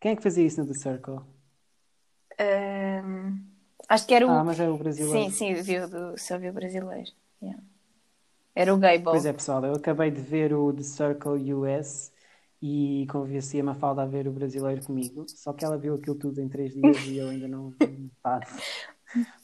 Quem 0.00 0.12
é 0.12 0.16
que 0.16 0.22
fazia 0.22 0.46
isso 0.46 0.60
no 0.60 0.66
The 0.66 0.74
Circle? 0.74 1.20
Ahm, 2.38 3.40
acho 3.88 4.06
que 4.06 4.14
era 4.14 4.26
o. 4.26 4.30
Ah, 4.30 4.44
mas 4.44 4.60
é 4.60 4.68
o 4.68 4.76
brasileiro. 4.76 5.30
Sim, 5.30 5.30
sim, 5.30 5.54
viu 5.54 5.88
do, 5.88 6.16
só 6.18 6.38
viu 6.38 6.52
brasileiro. 6.52 7.10
Yeah. 7.42 7.62
Era 8.54 8.74
o 8.74 8.78
Gable. 8.78 9.04
Pois 9.04 9.26
é, 9.26 9.32
pessoal, 9.32 9.64
eu 9.64 9.74
acabei 9.74 10.10
de 10.10 10.20
ver 10.20 10.52
o 10.52 10.72
The 10.72 10.82
Circle 10.82 11.54
US 11.54 12.12
e 12.60 13.06
convenci 13.10 13.60
a 13.60 13.64
Mafalda 13.64 14.02
a 14.02 14.06
ver 14.06 14.26
o 14.26 14.32
brasileiro 14.32 14.84
comigo, 14.84 15.24
só 15.28 15.52
que 15.52 15.64
ela 15.64 15.78
viu 15.78 15.94
aquilo 15.94 16.16
tudo 16.16 16.40
em 16.40 16.48
três 16.48 16.72
dias 16.74 16.96
e 17.06 17.16
eu 17.18 17.28
ainda 17.28 17.46
não 17.48 17.72
faço. 18.22 18.60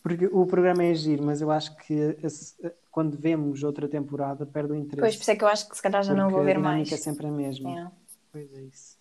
Porque 0.02 0.26
o 0.26 0.44
programa 0.46 0.82
é 0.84 0.94
giro, 0.94 1.24
mas 1.24 1.40
eu 1.40 1.50
acho 1.50 1.74
que 1.76 1.94
a- 1.94 2.66
a- 2.68 2.72
quando 2.90 3.16
vemos 3.16 3.62
outra 3.62 3.88
temporada 3.88 4.44
perde 4.44 4.72
o 4.72 4.74
interesse. 4.74 5.00
Pois, 5.00 5.16
por 5.16 5.22
isso 5.22 5.30
é 5.30 5.36
que 5.36 5.44
eu 5.44 5.48
acho 5.48 5.68
que 5.68 5.76
se 5.76 5.82
calhar 5.82 6.02
já 6.02 6.14
não 6.14 6.28
vou 6.28 6.40
a 6.40 6.44
ver 6.44 6.58
mais. 6.58 6.90
é 6.92 6.96
sempre 6.96 7.26
a 7.26 7.30
mesma. 7.30 7.70
Yeah. 7.70 7.92
Pois 8.32 8.52
é 8.52 8.60
isso. 8.62 8.98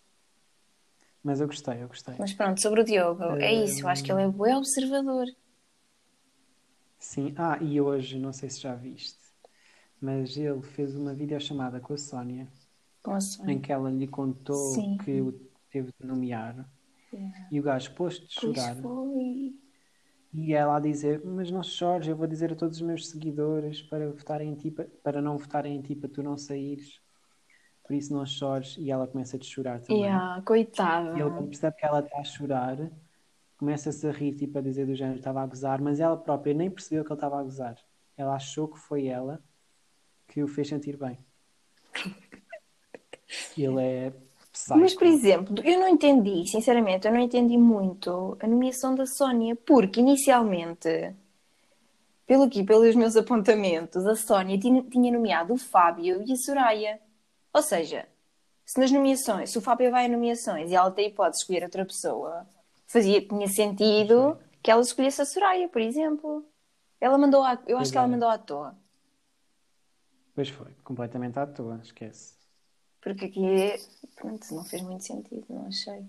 Mas 1.23 1.39
eu 1.41 1.47
gostei, 1.47 1.81
eu 1.81 1.87
gostei. 1.87 2.15
Mas 2.19 2.33
pronto, 2.33 2.61
sobre 2.61 2.81
o 2.81 2.83
Diogo, 2.83 3.23
é 3.23 3.53
isso. 3.53 3.81
Eu 3.83 3.87
acho 3.89 4.03
que 4.03 4.11
ele 4.11 4.21
é 4.23 4.27
bem 4.27 4.55
observador. 4.55 5.25
Sim, 6.99 7.33
ah, 7.37 7.57
e 7.61 7.81
hoje, 7.81 8.17
não 8.17 8.31
sei 8.31 8.49
se 8.49 8.61
já 8.61 8.73
viste, 8.75 9.19
mas 9.99 10.37
ele 10.37 10.61
fez 10.61 10.95
uma 10.95 11.13
videochamada 11.13 11.79
com 11.79 11.93
a 11.93 11.97
Sónia 11.97 12.47
A 13.05 13.51
em 13.51 13.59
que 13.59 13.71
ela 13.71 13.89
lhe 13.89 14.07
contou 14.07 14.55
Sim. 14.55 14.97
que 14.97 15.21
o 15.21 15.31
teve 15.69 15.91
de 15.99 16.05
nomear 16.07 16.69
Yeah. 17.11 17.47
e 17.51 17.59
o 17.59 17.63
gajo 17.63 17.93
pôs-te 17.93 18.21
Pois 18.41 18.57
chorar 18.57 18.75
foi. 18.77 19.53
e 20.33 20.51
ela 20.53 20.77
a 20.77 20.79
dizer, 20.79 21.23
mas 21.23 21.51
não 21.51 21.61
chores, 21.61 22.07
eu 22.07 22.15
vou 22.15 22.25
dizer 22.25 22.51
a 22.51 22.55
todos 22.55 22.77
os 22.77 22.81
meus 22.81 23.07
seguidores 23.09 23.83
para 23.83 24.09
votarem 24.09 24.49
em 24.49 24.55
ti, 24.55 24.71
pa- 24.71 24.87
para 25.03 25.21
não 25.21 25.37
votarem 25.37 25.75
em 25.75 25.81
ti, 25.81 25.95
para 25.95 26.09
tu 26.09 26.23
não 26.23 26.35
saíres, 26.37 26.99
por 27.83 27.93
isso 27.93 28.11
não 28.13 28.25
chores 28.25 28.77
e 28.79 28.89
ela 28.89 29.05
começa 29.07 29.35
a 29.35 29.39
te 29.39 29.45
chorar 29.45 29.79
também. 29.81 30.01
Yeah, 30.03 30.41
coitada. 30.41 31.15
E 31.15 31.21
ele 31.21 31.29
quando 31.29 31.49
percebe 31.49 31.75
que 31.77 31.85
ela 31.85 31.99
está 31.99 32.19
a 32.19 32.23
chorar, 32.23 32.91
começa-se 33.57 34.07
a 34.07 34.11
rir, 34.11 34.35
tipo 34.35 34.57
a 34.57 34.61
dizer 34.61 34.87
do 34.87 34.95
género, 34.95 35.19
estava 35.19 35.41
a 35.43 35.45
gozar, 35.45 35.79
mas 35.81 35.99
ela 35.99 36.17
própria 36.17 36.53
nem 36.55 36.71
percebeu 36.71 37.03
que 37.05 37.11
ele 37.11 37.17
estava 37.17 37.39
a 37.39 37.43
gozar. 37.43 37.77
Ela 38.17 38.35
achou 38.35 38.67
que 38.67 38.79
foi 38.79 39.05
ela 39.05 39.39
que 40.27 40.41
o 40.41 40.47
fez 40.47 40.67
sentir 40.67 40.97
bem. 40.97 41.19
Ele 43.57 43.81
é 43.81 44.11
psycho. 44.51 44.79
Mas, 44.79 44.93
por 44.93 45.07
exemplo, 45.07 45.55
eu 45.63 45.79
não 45.79 45.87
entendi, 45.87 46.45
sinceramente, 46.47 47.07
eu 47.07 47.13
não 47.13 47.19
entendi 47.21 47.57
muito 47.57 48.37
a 48.41 48.47
nomeação 48.47 48.93
da 48.95 49.05
Sónia, 49.05 49.55
porque 49.55 49.99
inicialmente, 50.01 51.13
pelo 52.25 52.43
aqui, 52.43 52.63
pelos 52.63 52.95
meus 52.95 53.15
apontamentos, 53.15 54.05
a 54.05 54.15
Sónia 54.15 54.57
tinha, 54.59 55.11
nomeado 55.11 55.53
o 55.53 55.57
Fábio 55.57 56.23
e 56.25 56.31
a 56.33 56.35
Soraya. 56.37 56.99
Ou 57.53 57.61
seja, 57.61 58.07
se 58.65 58.79
nas 58.79 58.91
nomeações, 58.91 59.51
se 59.51 59.57
o 59.57 59.61
Fábio 59.61 59.91
vai 59.91 60.05
a 60.05 60.09
nomeações 60.09 60.71
e 60.71 60.75
ela 60.75 60.91
tem 60.91 61.05
a 61.05 61.09
hipótese 61.09 61.39
de 61.39 61.43
escolher 61.43 61.63
outra 61.65 61.85
pessoa, 61.85 62.47
fazia, 62.87 63.21
tinha 63.27 63.47
sentido 63.47 64.37
que 64.61 64.71
ela 64.71 64.81
escolhesse 64.81 65.21
a 65.21 65.25
Soraya, 65.25 65.69
por 65.69 65.81
exemplo. 65.81 66.45
Ela 67.01 67.17
mandou, 67.17 67.43
à- 67.43 67.61
eu 67.67 67.77
Pois 67.77 67.79
acho 67.79 67.91
que 67.91 67.97
ela 67.97 68.07
é. 68.07 68.09
mandou 68.09 68.29
à 68.29 68.37
toa. 68.37 68.75
Pois 70.35 70.49
foi, 70.57 70.71
completamente 70.83 71.39
à 71.39 71.47
toa, 71.47 71.79
esquece. 71.83 72.35
Porque 73.03 73.25
aqui, 73.25 73.75
pronto, 74.15 74.53
não 74.55 74.63
fez 74.63 74.81
muito 74.81 75.03
sentido, 75.03 75.45
não 75.49 75.67
achei. 75.67 76.05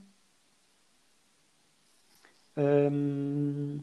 Hum, 2.56 3.80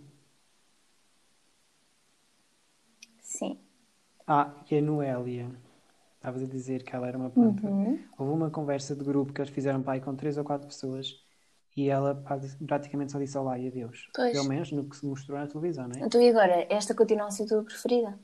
Sim. 3.22 3.60
Ah, 4.28 4.54
e 4.70 4.78
a 4.78 4.82
Noélia. 4.82 5.50
Estavas 6.16 6.44
a 6.44 6.46
dizer 6.46 6.84
que 6.84 6.96
ela 6.96 7.08
era 7.08 7.18
uma 7.18 7.30
planta. 7.30 7.66
Uhum. 7.68 8.00
Houve 8.18 8.32
uma 8.34 8.52
conversa 8.52 8.96
de 8.96 9.04
grupo 9.04 9.34
que 9.34 9.42
eles 9.42 9.52
fizeram 9.52 9.82
para 9.82 9.94
aí 9.94 10.02
com 10.02 10.16
três 10.16 10.38
ou 10.38 10.44
quatro 10.44 10.68
pessoas 10.68 11.20
e 11.76 11.90
ela 11.90 12.14
pra- 12.14 12.40
praticamente 12.68 13.12
só 13.12 13.18
disse 13.20 13.38
olá 13.38 13.58
e 13.58 13.68
adeus. 13.68 14.08
Pois. 14.14 14.32
Pelo 14.32 14.46
menos 14.46 14.72
no 14.72 14.88
que 14.88 14.96
se 14.96 15.06
mostrou 15.06 15.40
na 15.40 15.48
televisão, 15.48 15.88
não 15.88 15.96
é? 15.98 16.06
Então 16.06 16.22
e 16.22 16.30
agora? 16.30 16.68
Esta 16.70 16.94
continua 16.94 17.28
a 17.28 17.32
ser 17.32 17.44
a 17.44 17.48
tua 17.48 17.64
preferida? 17.64 18.20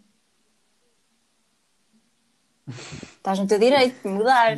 Estás 3.27 3.39
no 3.39 3.47
teu 3.47 3.59
direito 3.59 4.01
de 4.03 4.07
mudar. 4.07 4.55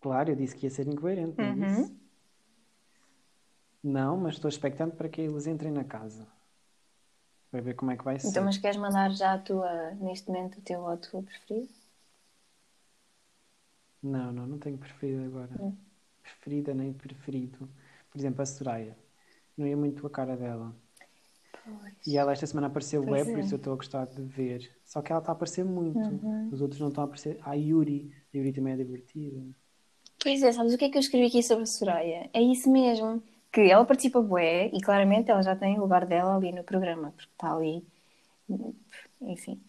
Claro, 0.00 0.30
eu 0.30 0.34
disse 0.34 0.56
que 0.56 0.64
ia 0.64 0.70
ser 0.70 0.88
incoerente, 0.88 1.36
não 1.36 1.50
Uhum. 1.50 1.82
disse? 1.82 1.92
Não, 3.84 4.16
mas 4.16 4.36
estou 4.36 4.48
expectante 4.48 4.96
para 4.96 5.10
que 5.10 5.20
eles 5.20 5.46
entrem 5.46 5.70
na 5.70 5.84
casa. 5.84 6.26
Para 7.50 7.60
ver 7.60 7.74
como 7.74 7.90
é 7.90 7.98
que 7.98 8.04
vai 8.04 8.18
ser. 8.18 8.30
Então, 8.30 8.44
mas 8.44 8.56
queres 8.56 8.78
mandar 8.78 9.10
já 9.10 9.34
a 9.34 9.38
tua, 9.38 9.90
neste 9.96 10.28
momento, 10.28 10.58
o 10.58 10.62
teu 10.62 10.80
voto 10.80 11.22
preferido? 11.22 11.68
Não, 14.02 14.32
não, 14.32 14.46
não 14.46 14.58
tenho 14.58 14.78
preferida 14.78 15.26
agora. 15.26 15.54
Hum. 15.60 15.76
Preferida 16.22 16.72
nem 16.72 16.94
preferido. 16.94 17.68
Por 18.10 18.18
exemplo, 18.18 18.40
a 18.40 18.46
Soraya. 18.46 18.96
Não 19.54 19.66
ia 19.66 19.76
muito 19.76 20.06
a 20.06 20.10
cara 20.10 20.34
dela. 20.34 20.74
E 22.06 22.16
ela 22.16 22.32
esta 22.32 22.46
semana 22.46 22.68
apareceu 22.68 23.02
Pois 23.02 23.12
web, 23.12 23.30
por 23.30 23.38
é. 23.38 23.42
isso 23.42 23.54
eu 23.54 23.58
estou 23.58 23.72
a 23.72 23.76
gostar 23.76 24.06
de 24.06 24.22
ver. 24.22 24.70
Só 24.84 25.02
que 25.02 25.12
ela 25.12 25.20
está 25.20 25.32
a 25.32 25.34
aparecer 25.34 25.64
muito. 25.64 25.98
Uhum. 25.98 26.48
Os 26.50 26.60
outros 26.60 26.80
não 26.80 26.88
estão 26.88 27.04
a 27.04 27.06
aparecer. 27.06 27.38
A 27.42 27.54
Yuri. 27.54 28.10
A 28.32 28.36
Yuri 28.36 28.52
também 28.52 28.72
é 28.72 28.76
divertida. 28.76 29.42
Pois 30.20 30.42
é, 30.42 30.52
sabes 30.52 30.74
o 30.74 30.78
que 30.78 30.86
é 30.86 30.90
que 30.90 30.96
eu 30.96 31.00
escrevi 31.00 31.26
aqui 31.26 31.42
sobre 31.42 31.62
a 31.62 31.66
Soraya? 31.66 32.28
É 32.32 32.42
isso 32.42 32.70
mesmo, 32.70 33.22
que 33.52 33.60
ela 33.60 33.84
participa 33.84 34.20
bué 34.20 34.66
e 34.66 34.80
claramente 34.80 35.30
ela 35.30 35.42
já 35.42 35.54
tem 35.54 35.78
o 35.78 35.82
lugar 35.82 36.04
dela 36.06 36.36
ali 36.36 36.50
no 36.50 36.64
programa, 36.64 37.12
porque 37.16 37.30
está 37.32 37.54
ali, 37.54 37.84
enfim. 39.20 39.60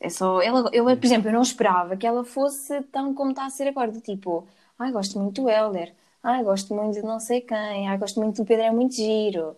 É 0.00 0.08
só, 0.08 0.40
ela, 0.40 0.70
eu, 0.72 0.84
por 0.84 1.04
exemplo, 1.04 1.28
eu 1.28 1.32
não 1.34 1.42
esperava 1.42 1.96
que 1.96 2.06
ela 2.06 2.24
fosse 2.24 2.80
tão 2.84 3.14
como 3.14 3.30
está 3.30 3.44
a 3.44 3.50
ser 3.50 3.68
agora, 3.68 3.92
do 3.92 4.00
tipo, 4.00 4.48
ai, 4.78 4.90
gosto 4.90 5.18
muito 5.18 5.42
do 5.42 5.50
Helder, 5.50 5.94
ai, 6.22 6.42
gosto 6.42 6.74
muito 6.74 6.94
de 6.94 7.02
não 7.02 7.20
sei 7.20 7.42
quem, 7.42 7.86
ai, 7.88 7.98
gosto 7.98 8.18
muito 8.20 8.42
do 8.42 8.46
Pedro, 8.46 8.64
é 8.64 8.70
muito 8.70 8.94
giro. 8.94 9.54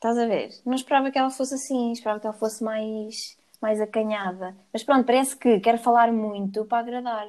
Estás 0.00 0.16
a 0.16 0.26
ver? 0.26 0.48
Não 0.64 0.74
esperava 0.74 1.10
que 1.10 1.18
ela 1.18 1.28
fosse 1.28 1.52
assim, 1.52 1.92
esperava 1.92 2.18
que 2.18 2.26
ela 2.26 2.34
fosse 2.34 2.64
mais, 2.64 3.36
mais 3.60 3.78
acanhada. 3.82 4.56
Mas 4.72 4.82
pronto, 4.82 5.04
parece 5.04 5.36
que 5.36 5.60
quer 5.60 5.78
falar 5.78 6.10
muito 6.10 6.64
para 6.64 6.78
agradar. 6.78 7.28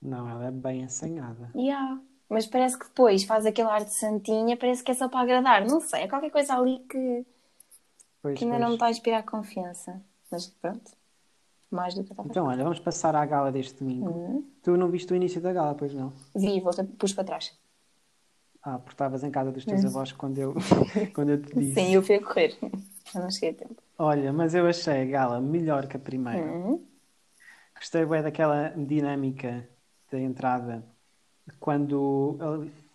Não, 0.00 0.26
ela 0.30 0.46
é 0.46 0.50
bem 0.50 0.82
assanhada. 0.84 1.50
Yeah. 1.54 2.00
Mas 2.26 2.46
parece 2.46 2.78
que 2.78 2.86
depois 2.86 3.24
faz 3.24 3.44
aquele 3.44 3.68
ar 3.68 3.84
de 3.84 3.92
santinha, 3.92 4.56
parece 4.56 4.82
que 4.82 4.92
é 4.92 4.94
só 4.94 5.10
para 5.10 5.20
agradar. 5.20 5.66
Não 5.66 5.78
sei, 5.78 6.04
é 6.04 6.08
qualquer 6.08 6.30
coisa 6.30 6.54
ali 6.54 6.78
que, 6.88 7.26
Pois, 8.22 8.38
que 8.38 8.44
ainda 8.44 8.56
pois. 8.56 8.62
não 8.62 8.68
me 8.68 8.74
está 8.76 8.86
a 8.86 8.90
inspirar 8.90 9.22
confiança. 9.24 10.02
Mas 10.30 10.46
pronto, 10.46 10.90
mais 11.70 11.94
do 11.94 12.02
que 12.02 12.10
eu 12.10 12.14
estava 12.14 12.28
Então, 12.30 12.46
olha, 12.46 12.64
vamos 12.64 12.80
passar 12.80 13.14
à 13.14 13.26
gala 13.26 13.52
deste 13.52 13.78
domingo. 13.80 14.08
Uhum. 14.08 14.50
Tu 14.62 14.74
não 14.74 14.90
viste 14.90 15.12
o 15.12 15.16
início 15.16 15.40
da 15.42 15.52
gala, 15.52 15.74
pois 15.74 15.92
não? 15.92 16.14
Vi, 16.34 16.60
volta, 16.60 16.82
pus 16.98 17.12
para 17.12 17.24
trás. 17.24 17.57
Ah, 18.62 18.78
porque 18.78 18.94
estavas 18.94 19.22
em 19.22 19.30
casa 19.30 19.52
dos 19.52 19.64
teus 19.64 19.84
avós 19.84 20.12
quando 20.12 20.38
eu, 20.38 20.54
quando 21.14 21.30
eu 21.30 21.42
te 21.42 21.54
disse. 21.54 21.74
Sim, 21.74 21.94
eu 21.94 22.02
fui 22.02 22.16
a 22.16 22.22
correr. 22.24 22.56
Eu 22.62 23.20
não 23.22 23.30
cheguei 23.30 23.50
a 23.50 23.54
tempo. 23.54 23.82
Olha, 23.96 24.32
mas 24.32 24.54
eu 24.54 24.66
achei 24.66 25.02
a 25.02 25.04
gala 25.04 25.40
melhor 25.40 25.86
que 25.86 25.96
a 25.96 26.00
primeira. 26.00 26.42
Uhum. 26.42 26.84
Gostei 27.74 28.04
bem 28.04 28.22
daquela 28.22 28.68
dinâmica 28.70 29.68
da 30.10 30.20
entrada. 30.20 30.84
Quando. 31.58 32.36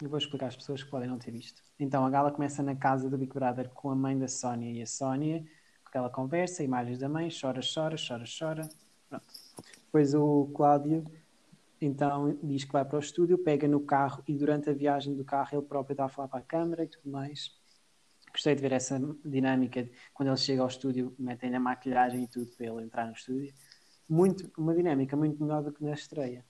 Eu 0.02 0.10
vou 0.10 0.18
explicar 0.18 0.48
às 0.48 0.56
pessoas 0.56 0.84
que 0.84 0.90
podem 0.90 1.10
não 1.10 1.18
ter 1.18 1.32
visto. 1.32 1.62
Então 1.80 2.06
a 2.06 2.10
gala 2.10 2.32
começa 2.32 2.62
na 2.62 2.76
casa 2.76 3.10
do 3.10 3.18
Big 3.18 3.34
Brother 3.34 3.70
com 3.70 3.90
a 3.90 3.96
mãe 3.96 4.18
da 4.18 4.28
Sónia 4.28 4.72
e 4.72 4.82
a 4.82 4.86
Sónia, 4.86 5.40
com 5.84 5.90
aquela 5.90 6.10
conversa, 6.10 6.64
imagens 6.64 7.00
da 7.00 7.10
mãe, 7.10 7.30
chora, 7.30 7.62
chora, 7.62 7.96
chora, 7.98 8.26
chora. 8.40 8.70
Pronto. 9.10 9.26
Depois 9.86 10.14
o 10.14 10.52
Cláudio 10.54 11.04
então 11.86 12.38
diz 12.42 12.64
que 12.64 12.72
vai 12.72 12.86
para 12.86 12.98
o 12.98 13.00
estúdio, 13.00 13.38
pega 13.38 13.68
no 13.68 13.82
carro 13.82 14.24
e 14.28 14.38
durante 14.38 14.70
a 14.70 14.74
viagem 14.74 15.16
do 15.16 15.26
carro 15.26 15.50
ele 15.58 15.66
próprio 15.66 15.94
está 15.94 16.06
a 16.06 16.10
falar 16.10 16.28
para 16.28 16.40
a 16.40 16.44
câmara 16.44 16.84
e 16.84 16.88
tudo 16.88 17.10
mais. 17.10 17.52
Gostei 18.32 18.56
de 18.56 18.62
ver 18.62 18.72
essa 18.72 19.00
dinâmica 19.24 19.84
de 19.84 19.92
quando 20.14 20.30
ele 20.30 20.38
chega 20.38 20.62
ao 20.62 20.68
estúdio, 20.68 21.14
metem-lhe 21.20 21.56
a 21.56 21.60
maquilhagem 21.60 22.24
e 22.24 22.28
tudo 22.28 22.52
para 22.56 22.66
ele 22.66 22.84
entrar 22.84 23.06
no 23.06 23.14
estúdio. 23.14 23.54
Muito, 24.10 24.52
uma 24.58 24.74
dinâmica 24.74 25.16
muito 25.16 25.42
melhor 25.42 25.62
do 25.62 25.72
que 25.72 25.84
na 25.84 25.94
estreia. 25.94 26.46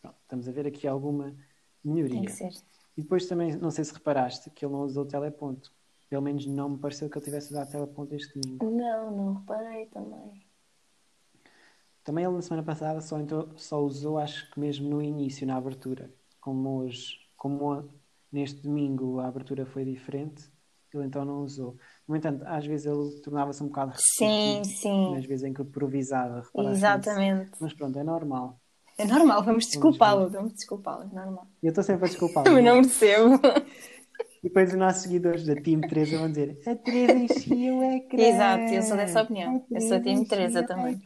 Pronto, 0.00 0.16
estamos 0.22 0.48
a 0.48 0.52
ver 0.52 0.66
aqui 0.66 0.86
alguma 0.86 1.34
melhoria. 1.82 2.20
Tem 2.20 2.24
que 2.24 2.32
ser. 2.32 2.52
E 2.96 3.02
depois 3.02 3.26
também, 3.26 3.56
não 3.56 3.70
sei 3.70 3.84
se 3.84 3.92
reparaste, 3.92 4.50
que 4.50 4.64
ele 4.64 4.72
não 4.72 4.82
usou 4.82 5.04
teleponto. 5.04 5.72
Pelo 6.08 6.22
menos 6.22 6.46
não 6.46 6.70
me 6.70 6.78
pareceu 6.78 7.10
que 7.10 7.18
ele 7.18 7.24
tivesse 7.24 7.52
usado 7.52 7.70
teleponto 7.70 8.14
este 8.14 8.38
domingo. 8.38 8.70
Não, 8.70 9.10
não 9.10 9.34
reparei 9.34 9.86
também. 9.86 10.45
Também 12.06 12.24
ele 12.24 12.34
na 12.34 12.40
semana 12.40 12.62
passada 12.62 13.00
só, 13.00 13.18
entrou, 13.18 13.48
só 13.56 13.82
usou, 13.82 14.16
acho 14.16 14.48
que 14.52 14.60
mesmo 14.60 14.88
no 14.88 15.02
início, 15.02 15.44
na 15.44 15.56
abertura. 15.56 16.08
Como 16.40 16.78
hoje, 16.78 17.18
como 17.36 17.84
neste 18.30 18.62
domingo 18.62 19.18
a 19.18 19.26
abertura 19.26 19.66
foi 19.66 19.84
diferente, 19.84 20.48
ele 20.94 21.04
então 21.04 21.24
não 21.24 21.42
usou. 21.42 21.76
No 22.06 22.14
entanto, 22.14 22.44
às 22.46 22.64
vezes 22.64 22.86
ele 22.86 23.20
tornava-se 23.22 23.60
um 23.60 23.66
bocado 23.66 23.94
Sim, 23.96 24.62
sim. 24.62 25.14
Nas 25.14 25.26
vezes 25.26 25.46
em 25.46 25.52
que 25.52 25.62
improvisava. 25.62 26.44
Exatamente. 26.56 27.50
Mas 27.60 27.74
pronto, 27.74 27.98
é 27.98 28.04
normal. 28.04 28.60
É 28.96 29.04
normal, 29.04 29.42
vamos 29.42 29.66
desculpá-lo, 29.66 30.30
vamos 30.30 30.52
desculpá-lo, 30.52 31.10
é 31.10 31.12
normal. 31.12 31.48
Eu 31.60 31.70
estou 31.70 31.82
sempre 31.82 32.06
a 32.06 32.08
desculpar. 32.08 32.44
Também 32.44 32.62
não 32.62 32.82
percebo. 32.82 33.34
E 34.44 34.46
depois 34.48 34.70
os 34.70 34.78
nossos 34.78 35.02
seguidores 35.02 35.44
da 35.44 35.56
Team 35.56 35.80
Teresa 35.80 36.18
vão 36.18 36.30
dizer 36.30 36.56
a 36.64 36.76
Teresa 36.76 37.12
enchia 37.14 37.74
o 37.74 37.82
ecrã. 37.82 38.22
Exato, 38.22 38.72
eu 38.72 38.82
sou 38.82 38.96
dessa 38.96 39.22
opinião. 39.22 39.66
A 39.70 39.74
Eu 39.74 39.80
sou 39.80 40.00
time 40.00 40.24
Teresa 40.24 40.60
enchia 40.60 40.64
o 40.64 40.68
também. 40.68 41.02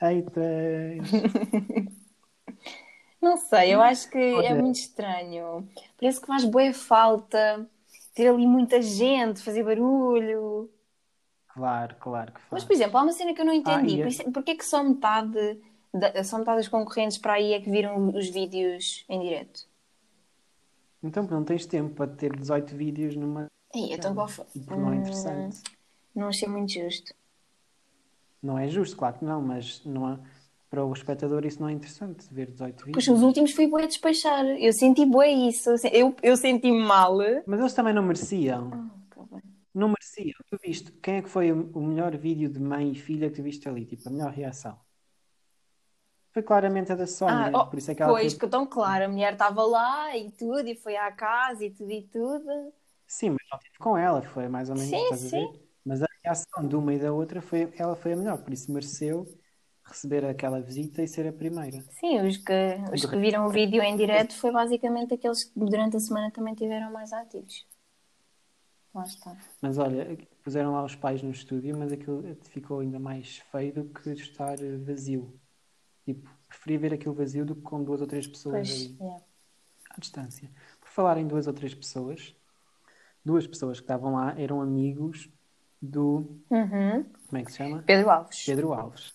Ecrã." 0.00 0.96
Pronto. 0.96 1.14
Eita. 1.20 1.90
Não 3.20 3.36
sei, 3.36 3.74
eu 3.74 3.82
acho 3.82 4.08
que 4.10 4.16
é 4.18 4.34
Olha- 4.34 4.54
muito 4.54 4.76
estranho. 4.76 5.68
Parece 5.98 6.20
que 6.20 6.26
faz 6.26 6.44
boa 6.44 6.72
falta 6.72 7.68
ter 8.14 8.28
ali 8.28 8.46
muita 8.46 8.80
gente, 8.80 9.42
fazer 9.42 9.62
barulho. 9.62 10.70
Claro, 11.48 11.96
claro 12.00 12.32
que 12.32 12.40
Mas, 12.50 12.62
faz. 12.62 12.64
por 12.64 12.72
exemplo, 12.72 12.96
há 12.98 13.02
uma 13.02 13.12
cena 13.12 13.34
que 13.34 13.40
eu 13.40 13.44
não 13.44 13.52
entendi. 13.52 13.94
Ah, 13.94 13.96
e 13.96 14.00
a- 14.00 14.04
Por 14.04 14.08
isso- 14.10 14.32
Porquê 14.32 14.54
que 14.54 14.64
só 14.64 14.82
metade, 14.82 15.60
da, 15.92 16.24
só 16.24 16.38
metade 16.38 16.58
dos 16.58 16.68
concorrentes 16.68 17.18
para 17.18 17.34
aí 17.34 17.52
é 17.52 17.60
que 17.60 17.70
viram 17.70 18.08
os 18.08 18.28
vídeos 18.30 19.04
em 19.08 19.20
direto? 19.20 19.68
Então 21.02 21.24
não 21.24 21.44
tens 21.44 21.66
tempo 21.66 21.94
para 21.94 22.10
ter 22.10 22.34
18 22.34 22.74
vídeos 22.74 23.16
numa. 23.16 23.46
Ei, 23.74 23.92
então 23.92 24.14
qual 24.14 24.28
foi? 24.28 24.46
E 24.54 24.60
porque 24.60 24.80
não 24.80 24.92
é 24.92 24.96
interessante. 24.96 25.62
Não 26.14 26.28
achei 26.28 26.48
muito 26.48 26.72
justo. 26.72 27.14
Não 28.42 28.58
é 28.58 28.68
justo, 28.68 28.96
claro 28.96 29.18
que 29.18 29.24
não, 29.24 29.40
mas 29.42 29.84
não 29.84 30.06
há... 30.06 30.18
para 30.70 30.84
o 30.84 30.92
espectador 30.92 31.44
isso 31.44 31.60
não 31.60 31.68
é 31.68 31.72
interessante, 31.72 32.26
ver 32.32 32.50
18 32.50 32.84
vídeos. 32.84 33.04
Pois 33.04 33.08
os 33.18 33.22
últimos 33.22 33.52
foi 33.52 33.66
bué 33.66 33.86
despachar. 33.86 34.44
Eu 34.46 34.72
senti 34.72 35.04
bué 35.04 35.28
isso. 35.30 35.70
Eu, 35.92 36.14
eu 36.22 36.36
senti 36.36 36.70
mal. 36.72 37.18
Mas 37.46 37.60
eles 37.60 37.74
também 37.74 37.92
não 37.94 38.02
mereciam. 38.02 38.70
Tá 38.70 39.22
bem. 39.30 39.42
Não 39.74 39.88
mereciam. 39.88 40.34
Tu 40.50 40.58
viste, 40.62 40.90
quem 41.02 41.16
é 41.16 41.22
que 41.22 41.28
foi 41.28 41.52
o 41.52 41.80
melhor 41.80 42.16
vídeo 42.16 42.48
de 42.48 42.58
mãe 42.58 42.90
e 42.92 42.94
filha 42.94 43.28
que 43.30 43.36
tu 43.36 43.42
viste 43.42 43.68
ali? 43.68 43.84
Tipo, 43.84 44.08
a 44.08 44.12
melhor 44.12 44.32
reação. 44.32 44.78
Foi 46.32 46.42
claramente 46.42 46.92
a 46.92 46.94
da 46.96 47.06
Sónia, 47.06 47.50
Ah, 47.52 47.62
oh, 47.62 47.66
por 47.66 47.78
isso 47.78 47.90
é 47.90 47.94
que 47.94 48.02
ela 48.02 48.12
pois, 48.12 48.32
teve- 48.32 48.40
que 48.40 48.48
tão 48.48 48.66
claro, 48.66 49.04
a 49.04 49.08
mulher 49.08 49.32
estava 49.32 49.62
lá 49.64 50.16
e 50.16 50.30
tudo, 50.30 50.66
e 50.68 50.76
foi 50.76 50.96
à 50.96 51.10
casa 51.12 51.64
e 51.64 51.70
tudo 51.70 51.90
e 51.92 52.02
tudo. 52.02 52.72
Sim, 53.06 53.30
mas 53.30 53.46
não 53.50 53.58
tive 53.58 53.76
com 53.78 53.96
ela, 53.98 54.22
foi 54.22 54.48
mais 54.48 54.70
ou 54.70 54.76
menos, 54.76 54.90
Sim, 54.90 55.16
sim. 55.16 55.60
Reação 56.24 56.66
de 56.66 56.76
uma 56.76 56.94
e 56.94 56.98
da 56.98 57.12
outra 57.12 57.40
foi, 57.40 57.72
ela 57.76 57.96
foi 57.96 58.12
a 58.12 58.16
melhor, 58.16 58.38
por 58.38 58.52
isso 58.52 58.72
mereceu 58.72 59.26
receber 59.84 60.24
aquela 60.24 60.60
visita 60.60 61.02
e 61.02 61.08
ser 61.08 61.26
a 61.26 61.32
primeira. 61.32 61.82
Sim, 61.98 62.20
os 62.26 62.36
que, 62.36 62.52
os 62.94 63.04
que 63.04 63.16
viram 63.16 63.46
o 63.46 63.50
vídeo 63.50 63.82
em 63.82 63.96
direto 63.96 64.34
foi 64.34 64.52
basicamente 64.52 65.14
aqueles 65.14 65.44
que 65.44 65.58
durante 65.58 65.96
a 65.96 66.00
semana 66.00 66.30
também 66.30 66.54
tiveram 66.54 66.92
mais 66.92 67.12
ativos. 67.12 67.66
Lá 68.94 69.04
está. 69.04 69.36
Mas 69.60 69.78
olha, 69.78 70.18
puseram 70.42 70.72
lá 70.72 70.84
os 70.84 70.96
pais 70.96 71.22
no 71.22 71.30
estúdio, 71.30 71.76
mas 71.76 71.92
aquilo 71.92 72.36
ficou 72.50 72.80
ainda 72.80 72.98
mais 72.98 73.38
feio 73.50 73.72
do 73.72 73.84
que 73.84 74.10
estar 74.10 74.56
vazio. 74.84 75.32
Tipo, 76.04 76.28
preferia 76.48 76.78
ver 76.78 76.94
aquilo 76.94 77.14
vazio 77.14 77.44
do 77.44 77.54
que 77.54 77.62
com 77.62 77.82
duas 77.82 78.00
ou 78.00 78.06
três 78.06 78.26
pessoas 78.26 78.68
Pois, 78.68 78.70
ali 78.70 78.96
yeah. 79.00 79.24
à 79.90 80.00
distância. 80.00 80.50
Por 80.80 80.88
falar 80.88 81.18
em 81.18 81.26
duas 81.26 81.46
ou 81.46 81.52
três 81.52 81.72
pessoas, 81.72 82.34
duas 83.24 83.46
pessoas 83.46 83.78
que 83.78 83.84
estavam 83.84 84.14
lá 84.14 84.34
eram 84.40 84.60
amigos 84.60 85.30
do. 85.80 86.40
Uhum. 86.50 87.04
Como 87.28 87.40
é 87.40 87.44
que 87.44 87.52
se 87.52 87.58
chama? 87.58 87.82
Pedro 87.86 88.10
Alves. 88.10 88.44
Pedro 88.44 88.72
Alves. 88.72 89.14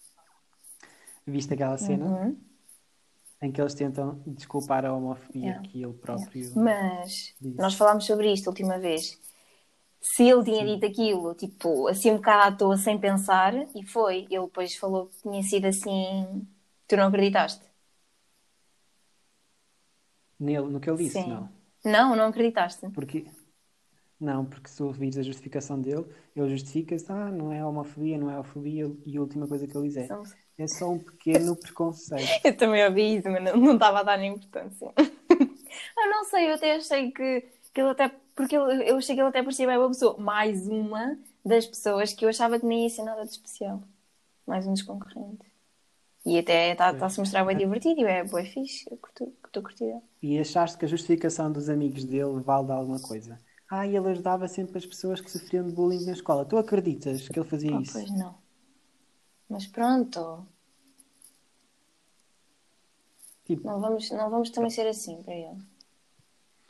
Viste 1.27 1.53
aquela 1.53 1.77
cena 1.77 2.05
Uhum. 2.05 2.37
em 3.41 3.51
que 3.51 3.59
eles 3.61 3.73
tentam 3.73 4.21
desculpar 4.25 4.85
a 4.85 4.93
homofobia 4.93 5.41
Yeah. 5.45 5.67
que 5.67 5.83
ele 5.83 5.93
próprio. 5.93 6.51
Mas 6.55 7.33
Disse. 7.41 7.57
nós 7.57 7.73
falámos 7.75 8.05
sobre 8.05 8.31
isto 8.31 8.47
a 8.47 8.51
última 8.51 8.77
vez. 8.79 9.19
Se 10.01 10.23
ele 10.29 10.43
tinha 10.43 10.63
dito 10.63 10.85
aquilo, 10.85 11.33
tipo, 11.33 11.87
assim 11.87 12.11
um 12.11 12.17
bocado 12.17 12.53
à 12.53 12.55
toa, 12.55 12.77
sem 12.77 12.99
pensar, 12.99 13.53
e 13.75 13.83
foi, 13.83 14.27
ele 14.29 14.45
depois 14.45 14.75
falou 14.75 15.07
que 15.07 15.21
tinha 15.23 15.41
sido 15.41 15.65
assim. 15.65 16.47
Tu 16.87 16.95
não 16.95 17.07
acreditaste? 17.07 17.65
Nele, 20.39 20.67
no 20.67 20.79
que 20.79 20.89
ele 20.89 20.97
disse, 20.97 21.21
Sim. 21.21 21.29
não. 21.29 21.49
Não, 21.83 22.15
não 22.15 22.25
acreditaste. 22.27 22.87
Porque. 22.89 23.25
Não, 24.19 24.45
porque 24.45 24.69
se 24.69 24.81
ouvires 24.81 25.17
a 25.17 25.21
justificação 25.23 25.79
dele, 25.79 26.05
ele 26.35 26.49
justifica-se, 26.49 27.11
ah, 27.11 27.29
não 27.31 27.51
é 27.51 27.65
homofobia, 27.65 28.17
não 28.17 28.29
é 28.29 28.35
homofobia, 28.35 28.89
e 29.05 29.17
a 29.17 29.21
última 29.21 29.47
coisa 29.47 29.67
que 29.67 29.77
ele 29.77 29.87
diz 29.89 29.97
é, 29.97 30.09
é 30.57 30.67
só 30.67 30.89
um 30.89 30.99
pequeno 30.99 31.55
preconceito. 31.59 32.25
Eu 32.43 32.55
também 32.55 32.85
ouvi 32.85 33.17
isso, 33.17 33.29
mas 33.29 33.43
não, 33.43 33.57
não 33.57 33.73
estava 33.73 33.99
a 33.99 34.03
dar 34.03 34.17
nem 34.17 34.33
importância. 34.33 34.93
eu 35.97 36.09
não 36.09 36.23
sei, 36.25 36.49
eu 36.49 36.55
até 36.55 36.75
achei 36.75 37.11
que, 37.11 37.41
que 37.73 37.81
ele 37.81 37.89
até. 37.89 38.09
Porque 38.35 38.55
ele- 38.55 38.89
eu 38.89 38.97
achei 38.97 39.15
que 39.15 39.21
ele 39.21 39.29
até 39.29 39.41
parecia 39.41 39.67
bem 39.67 39.77
uma 39.77 39.87
pessoa. 39.87 40.17
Mais 40.17 40.67
uma 40.67 41.17
das 41.43 41.65
pessoas 41.65 42.13
que 42.13 42.25
eu 42.25 42.29
achava 42.29 42.59
que 42.59 42.65
nem 42.65 42.83
ia 42.83 42.89
ser 42.89 43.03
nada 43.03 43.23
de 43.23 43.31
especial. 43.31 43.81
Mais 44.45 44.65
um 44.67 44.73
dos 44.73 44.81
concorrentes. 44.81 45.47
E 46.25 46.39
até 46.39 46.71
está-se 46.71 47.19
a 47.19 47.21
mostrar 47.23 47.45
bem 47.45 47.55
divertido 47.55 48.01
e 48.01 48.03
é 48.05 48.23
bem 48.23 48.45
fixe. 48.45 48.85
Estou 48.91 49.63
curtida. 49.63 50.01
E 50.21 50.39
achaste 50.39 50.77
que 50.77 50.85
a 50.85 50.87
justificação 50.87 51.51
dos 51.51 51.69
amigos 51.69 52.03
dele 52.03 52.41
vale 52.41 52.65
de 52.65 52.71
alguma 52.71 52.99
coisa? 52.99 53.39
Ah, 53.69 53.85
e 53.85 53.95
ele 53.95 54.09
ajudava 54.09 54.47
sempre 54.47 54.79
as 54.79 54.87
pessoas 54.87 55.21
que 55.21 55.29
sofriam 55.29 55.67
de 55.67 55.71
bullying 55.71 56.03
na 56.03 56.13
escola. 56.13 56.45
Tu 56.45 56.57
acreditas 56.57 57.29
que 57.29 57.37
ele 57.39 57.47
fazia 57.47 57.71
Ah, 57.71 57.79
isso? 57.79 57.91
pois 57.91 58.09
não. 58.09 58.33
Mas 59.49 59.65
pronto. 59.65 60.21
Tipo, 63.45 63.65
Não 63.65 63.81
vamos, 63.81 64.09
não 64.11 64.29
vamos 64.29 64.49
também 64.49 64.69
ser 64.69 64.87
assim 64.87 65.21
para 65.21 65.33
ele. 65.33 65.61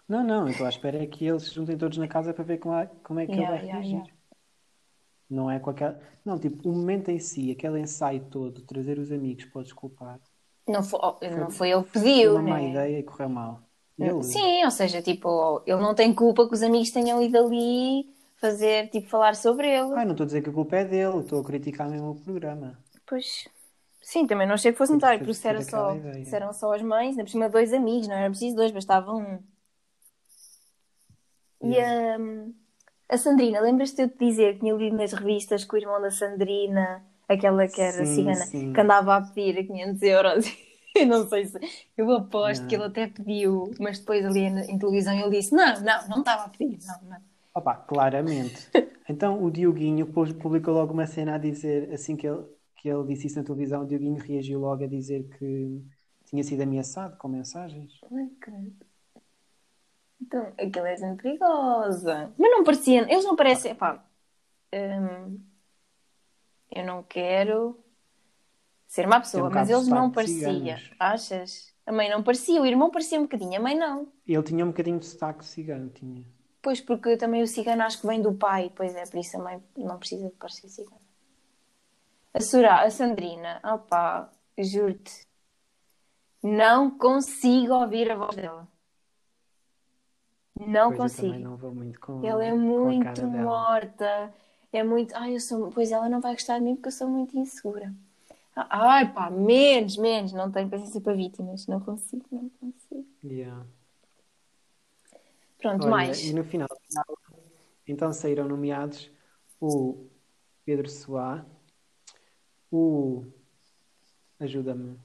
não, 0.08 0.24
não, 0.24 0.46
eu 0.48 0.52
estou 0.52 0.66
à 0.66 0.70
espera 0.70 0.98
é 1.04 1.06
que 1.08 1.26
eles 1.26 1.44
se 1.44 1.54
juntem 1.54 1.78
todos 1.78 1.98
na 2.00 2.08
casa 2.08 2.34
para 2.34 2.44
ver 2.44 2.58
como 2.58 2.74
é, 2.76 2.88
como 3.04 3.20
é 3.20 3.28
que 3.28 3.34
Yeah, 3.34 3.40
ele 3.40 3.48
vai 3.48 3.60
yeah, 3.60 3.82
reagir. 3.82 4.02
yeah. 4.02 4.08
Não 5.30 5.50
é 5.52 5.60
com 5.60 5.70
aquela. 5.70 6.02
Não, 6.24 6.40
tipo, 6.40 6.68
o 6.70 6.74
momento 6.74 7.10
em 7.10 7.20
si, 7.20 7.52
aquele 7.52 7.80
ensaio 7.80 8.26
todo, 8.30 8.62
trazer 8.64 8.98
os 9.00 9.12
amigos 9.12 9.46
para 9.46 9.62
desculpar, 9.64 10.20
Não 10.68 10.84
foi, 10.84 11.00
oh, 11.02 11.20
não 11.38 11.50
foi 11.50 11.72
ele 11.72 11.84
que 11.86 11.92
foi 11.92 11.92
pediu, 11.92 12.32
uma 12.32 12.42
má 12.42 12.62
né? 12.62 12.62
ideia 12.62 13.00
e 13.00 13.04
correu 13.04 13.30
mal. 13.30 13.70
Ele, 13.98 14.24
Sim, 14.24 14.66
ou 14.66 14.72
seja, 14.72 15.02
tipo, 15.02 15.64
ele 15.66 15.82
não 15.82 15.96
tem 15.96 16.14
culpa 16.14 16.48
que 16.48 16.54
os 16.54 16.62
amigos 16.62 16.92
tenham 16.92 17.22
ido 17.22 17.38
ali 17.38 18.14
fazer, 18.38 18.90
tipo, 18.90 19.08
falar 19.08 19.36
sobre 19.36 19.70
ele. 19.70 19.94
Ah, 19.96 20.04
não 20.04 20.12
estou 20.12 20.26
a 20.26 20.28
dizer 20.28 20.42
que 20.42 20.50
a 20.50 20.54
culpa 20.54 20.76
é 20.76 20.86
dele, 20.86 21.20
estou 21.20 21.40
a 21.40 21.44
criticar 21.44 21.90
mesmo 21.90 22.12
o 22.12 22.16
programa. 22.16 22.78
Pois, 23.08 23.48
sim, 24.02 24.28
também 24.28 24.46
não 24.48 24.56
achei 24.56 24.72
que 24.72 24.78
fosse 24.78 24.92
notário, 24.92 25.20
porque 25.20 25.34
se 25.34 25.48
era 25.48 25.62
só, 25.62 25.96
se 26.24 26.36
eram 26.36 26.52
só 26.52 26.74
as 26.74 26.82
mães, 26.82 27.12
ainda 27.12 27.24
por 27.24 27.30
cima 27.30 27.50
dois 27.50 27.74
amigos, 27.74 28.08
não 28.08 28.16
era 28.16 28.30
preciso 28.30 28.56
dois, 28.56 28.72
bastava 28.72 29.14
um. 29.14 29.40
E 31.64 31.80
a, 31.80 32.18
a 33.10 33.18
Sandrina, 33.18 33.62
lembras-te 33.62 33.96
de 33.96 34.02
eu 34.04 34.10
te 34.10 34.18
dizer 34.18 34.54
que 34.56 34.60
tinha 34.60 34.74
lido 34.74 34.98
nas 34.98 35.14
revistas 35.14 35.64
que 35.64 35.74
o 35.74 35.78
irmão 35.78 36.02
da 36.02 36.12
Sandrina, 36.12 37.04
aquela 37.30 37.68
que 37.68 37.82
era 37.82 38.06
Sim, 38.06 38.16
cigana, 38.16 38.46
sim. 38.46 38.74
que 38.74 38.82
andava 38.82 39.16
a 39.16 39.22
pedir 39.22 39.66
500 39.66 40.02
euros? 40.02 40.46
Eu 41.00 41.06
não 41.08 41.28
sei 41.28 41.46
se. 41.46 41.60
Eu 41.98 42.10
aposto 42.12 42.62
Não. 42.62 42.68
que 42.70 42.76
ele 42.76 42.86
até 42.86 43.08
pediu, 43.08 43.72
mas 43.80 44.00
depois 44.00 44.26
ali 44.26 44.40
em, 44.42 44.58
em 44.60 44.80
televisão 44.80 45.14
ele 45.14 45.38
disse: 45.38 45.54
Não, 45.54 45.82
não, 45.82 46.08
não 46.08 46.20
estava 46.20 46.46
a 46.46 46.50
pedir, 46.50 46.80
não, 46.88 47.10
não. 47.10 47.18
Opa, 47.54 47.76
claramente. 47.76 48.70
Então 49.08 49.44
o 49.44 49.52
Dioguinho 49.52 50.08
publicou 50.08 50.74
logo 50.74 50.92
uma 50.92 51.06
cena 51.06 51.36
a 51.36 51.38
dizer, 51.38 51.94
assim 51.94 52.16
que 52.16 52.26
ele, 52.26 52.44
que 52.76 52.90
ele 52.90 53.06
disse 53.06 53.28
isso 53.28 53.38
na 53.38 53.46
televisão, 53.46 53.84
o 53.84 53.86
Dioguinho 53.86 54.20
reagiu 54.20 54.60
logo 54.60 54.84
a 54.84 54.88
dizer 54.88 55.30
que 55.38 55.80
tinha 56.26 56.44
sido 56.44 56.64
ameaçado 56.64 57.16
com 57.18 57.28
mensagens. 57.28 58.00
Então, 60.20 60.52
aquilo 60.58 60.88
é 60.88 60.98
gente 60.98 61.22
perigosa. 61.22 62.34
Mas 62.36 62.50
não 62.50 62.64
parecia. 62.64 63.02
Eles 63.04 63.24
não 63.24 63.36
parecem. 63.36 63.76
Pá, 63.76 64.04
hum, 64.74 65.40
eu 66.72 66.84
não 66.84 67.04
quero 67.04 67.78
ser 68.96 69.08
má 69.08 69.20
pessoa, 69.20 69.50
Tem 69.50 69.58
um 69.58 69.60
mas 69.60 69.70
eles 69.70 69.88
não 69.88 70.10
pareciam. 70.10 70.78
Achas? 71.00 71.74
A 71.86 71.92
mãe 71.92 72.10
não 72.10 72.24
parecia, 72.24 72.62
o 72.62 72.66
irmão 72.66 72.90
parecia 72.90 73.20
um 73.20 73.24
bocadinho, 73.24 73.60
a 73.60 73.62
mãe 73.62 73.78
não. 73.78 74.08
Ele 74.26 74.42
tinha 74.42 74.64
um 74.66 74.70
bocadinho 74.70 75.00
de 75.00 75.06
sotaque 75.06 75.46
cigano, 75.46 75.90
tinha. 75.90 76.26
Pois, 76.62 76.82
porque 76.82 77.18
também 77.18 77.44
o 77.44 77.48
cigano 77.48 77.84
acho 77.84 78.00
que 78.02 78.08
vem 78.08 78.22
do 78.22 78.34
pai, 78.34 78.72
pois 78.76 78.96
é, 78.96 79.06
por 79.06 79.20
isso 79.20 79.38
a 79.38 79.44
mãe 79.44 79.64
não 79.78 80.00
precisa 80.00 80.28
de 80.30 80.36
parecer 80.36 80.68
cigana. 80.70 81.02
A 82.34 82.40
Sura, 82.42 82.82
a 82.84 82.90
Sandrina, 82.90 83.60
opá, 83.64 84.30
juro-te, 84.58 85.26
não 86.42 86.98
consigo 86.98 87.74
ouvir 87.74 88.10
a 88.12 88.16
voz 88.16 88.36
dela. 88.36 88.68
Não 90.58 90.94
Pois 90.94 91.00
consigo. 91.16 91.38
não 91.38 91.58
vou 91.58 91.76
muito 91.76 92.00
com, 92.00 92.26
Ela 92.26 92.46
é 92.46 92.54
muito 92.54 93.04
cara 93.04 93.28
dela. 93.28 93.44
morta. 93.44 94.34
É 94.72 94.84
muito. 94.84 95.14
Ai, 95.16 95.36
eu 95.36 95.40
sou. 95.40 95.70
Pois 95.72 95.92
ela 95.92 96.08
não 96.10 96.22
vai 96.22 96.34
gostar 96.34 96.58
de 96.60 96.64
mim 96.66 96.76
porque 96.76 96.88
eu 96.88 96.94
sou 96.94 97.10
muito 97.10 97.38
insegura. 97.38 97.94
Ai, 98.56 99.12
pá, 99.14 99.30
menos, 99.30 99.98
menos. 99.98 100.32
Não 100.32 100.50
tenho 100.52 100.70
paciência 100.70 101.02
para 101.02 101.14
vítimas. 101.14 101.68
Não 101.68 101.80
consigo, 101.80 102.26
não 102.32 102.50
consigo. 102.50 103.06
Yeah. 103.24 103.66
Pronto, 105.60 105.84
Olha, 105.84 105.92
mais. 105.92 106.24
e 106.24 106.34
no 106.34 106.44
final, 106.44 106.68
então 107.88 108.14
saíram 108.14 108.48
nomeados 108.48 109.10
o 109.60 110.06
Pedro 110.64 110.88
Soá, 110.90 111.44
o 112.72 113.26
ajuda-me, 114.40 115.00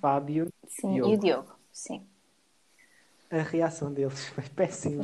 Fábio. 0.00 0.52
Sim, 0.68 0.92
Diogo. 0.94 1.12
e 1.12 1.16
o 1.16 1.18
Diogo. 1.18 1.52
Sim, 1.72 2.06
A 3.30 3.38
reação 3.38 3.92
deles 3.92 4.24
foi 4.28 4.44
péssima. 4.50 5.02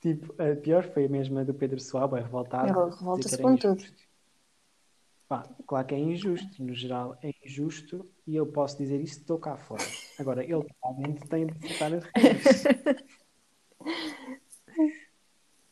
Tipo, 0.00 0.34
a 0.42 0.56
pior 0.56 0.84
foi 0.84 1.06
a 1.06 1.08
mesma 1.08 1.44
do 1.44 1.54
Pedro 1.54 1.80
Soá, 1.80 2.06
bem 2.06 2.22
revoltado. 2.22 2.68
Ele 2.68 2.90
revolta-se 2.90 3.38
com 3.38 3.56
tudo. 3.56 3.80
injusto. 3.80 4.09
Pá, 5.30 5.48
claro 5.64 5.86
que 5.86 5.94
é 5.94 5.98
injusto, 6.00 6.60
no 6.60 6.74
geral 6.74 7.16
é 7.22 7.32
injusto 7.46 8.04
e 8.26 8.34
eu 8.34 8.44
posso 8.44 8.76
dizer 8.76 9.00
isso, 9.00 9.20
estou 9.20 9.38
cá 9.38 9.56
fora. 9.56 9.84
Agora, 10.18 10.42
ele 10.42 10.66
realmente 10.82 11.20
tem 11.28 11.46
de 11.46 11.52
aceitar 11.52 11.94
as 11.94 12.04
regras. 12.16 12.64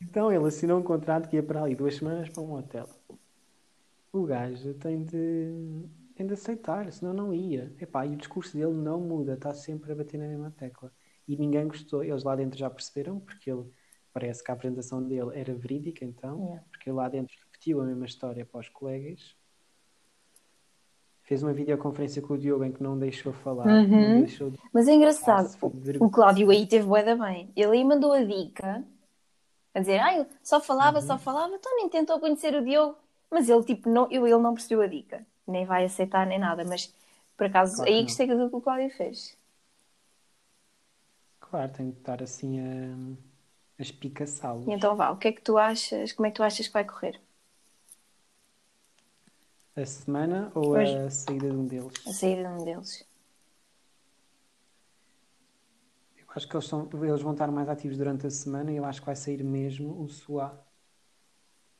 Então 0.00 0.32
ele 0.32 0.46
assinou 0.46 0.78
um 0.78 0.82
contrato 0.84 1.28
que 1.28 1.34
ia 1.34 1.42
para 1.42 1.64
ali 1.64 1.74
duas 1.74 1.96
semanas 1.96 2.28
para 2.28 2.40
um 2.40 2.52
hotel. 2.52 2.88
O 4.12 4.22
gajo 4.22 4.74
tem 4.74 5.02
de, 5.02 5.88
tem 6.14 6.24
de 6.24 6.34
aceitar, 6.34 6.92
senão 6.92 7.12
não 7.12 7.34
ia. 7.34 7.74
Epá, 7.80 8.06
e 8.06 8.14
o 8.14 8.16
discurso 8.16 8.56
dele 8.56 8.74
não 8.74 9.00
muda, 9.00 9.34
está 9.34 9.52
sempre 9.52 9.90
a 9.90 9.94
bater 9.96 10.18
na 10.18 10.28
mesma 10.28 10.52
tecla. 10.52 10.92
E 11.26 11.36
ninguém 11.36 11.66
gostou, 11.66 12.04
eles 12.04 12.22
lá 12.22 12.36
dentro 12.36 12.56
já 12.56 12.70
perceberam, 12.70 13.18
porque 13.18 13.50
ele 13.50 13.64
parece 14.12 14.42
que 14.42 14.52
a 14.52 14.54
apresentação 14.54 15.02
dele 15.02 15.30
era 15.34 15.52
verídica, 15.52 16.04
então, 16.04 16.44
Yeah. 16.44 16.64
porque 16.70 16.88
ele 16.88 16.96
lá 16.96 17.08
dentro 17.08 17.34
repetiu 17.44 17.80
a 17.80 17.84
mesma 17.84 18.06
história 18.06 18.46
para 18.46 18.60
os 18.60 18.68
colegas. 18.68 19.36
Fez 21.28 21.42
uma 21.42 21.52
videoconferência 21.52 22.22
com 22.22 22.32
o 22.32 22.38
Diogo 22.38 22.64
em 22.64 22.72
que 22.72 22.82
não 22.82 22.98
deixou 22.98 23.34
falar, 23.34 23.66
Uhum. 23.66 24.14
não 24.14 24.20
deixou 24.20 24.48
de 24.48 24.58
Mas 24.72 24.88
é 24.88 24.94
engraçado. 24.94 25.54
Ah, 25.62 25.66
o- 26.00 26.08
Cláudio 26.08 26.48
aí 26.50 26.66
teve 26.66 26.86
bué 26.86 27.02
da 27.04 27.14
bem. 27.14 27.50
Ele 27.54 27.72
aí 27.76 27.84
mandou 27.84 28.14
a 28.14 28.24
dica 28.24 28.82
a 29.74 29.80
dizer, 29.80 29.98
ai, 29.98 30.26
só 30.42 30.58
falava, 30.58 31.00
Uhum. 31.00 31.06
só 31.06 31.18
falava, 31.18 31.54
então 31.54 31.76
nem 31.76 31.86
tentou 31.90 32.18
conhecer 32.18 32.54
o 32.54 32.64
Diogo. 32.64 32.96
Mas 33.30 33.46
ele, 33.50 33.62
tipo, 33.62 33.90
não, 33.90 34.10
eu, 34.10 34.26
ele 34.26 34.38
não 34.38 34.54
percebeu 34.54 34.80
a 34.80 34.86
dica. 34.86 35.26
Nem 35.46 35.66
vai 35.66 35.84
aceitar 35.84 36.26
nem 36.26 36.38
nada. 36.38 36.64
Mas, 36.64 36.94
por 37.36 37.44
acaso, 37.46 37.76
Claro 37.76 37.90
que 37.90 37.94
aí 37.94 38.02
gostei 38.04 38.26
do 38.26 38.48
que 38.48 38.56
o 38.56 38.60
Cláudio 38.62 38.90
fez. 38.96 39.36
Claro, 41.40 41.70
tem 41.72 41.90
de 41.90 41.98
estar 41.98 42.22
assim 42.22 42.58
a, 42.58 42.94
a 43.78 43.82
espicaçá-los. 43.82 44.66
E 44.66 44.70
então 44.72 44.96
vá, 44.96 45.10
o 45.10 45.18
que 45.18 45.28
é 45.28 45.32
que 45.32 45.42
tu 45.42 45.58
achas? 45.58 46.12
Como 46.12 46.26
é 46.26 46.30
que 46.30 46.36
tu 46.36 46.42
achas 46.42 46.66
que 46.66 46.72
vai 46.72 46.84
correr? 46.86 47.20
A 49.80 49.86
semana 49.86 50.50
ou 50.56 50.70
Hoje. 50.70 50.96
a 50.98 51.08
saída 51.08 51.48
de 51.48 51.56
um 51.56 51.64
deles? 51.64 52.04
A 52.04 52.12
saída 52.12 52.42
de 52.42 52.48
um 52.48 52.64
deles. 52.64 53.06
Eu 56.18 56.26
acho 56.34 56.48
que 56.48 56.56
eles, 56.56 56.66
são, 56.66 56.90
eles 56.92 57.22
vão 57.22 57.30
estar 57.30 57.48
mais 57.52 57.68
ativos 57.68 57.96
durante 57.96 58.26
a 58.26 58.30
semana 58.30 58.72
e 58.72 58.76
eu 58.76 58.84
acho 58.84 59.00
que 59.00 59.06
vai 59.06 59.14
sair 59.14 59.44
mesmo 59.44 60.02
o 60.02 60.08
Suá. 60.08 60.58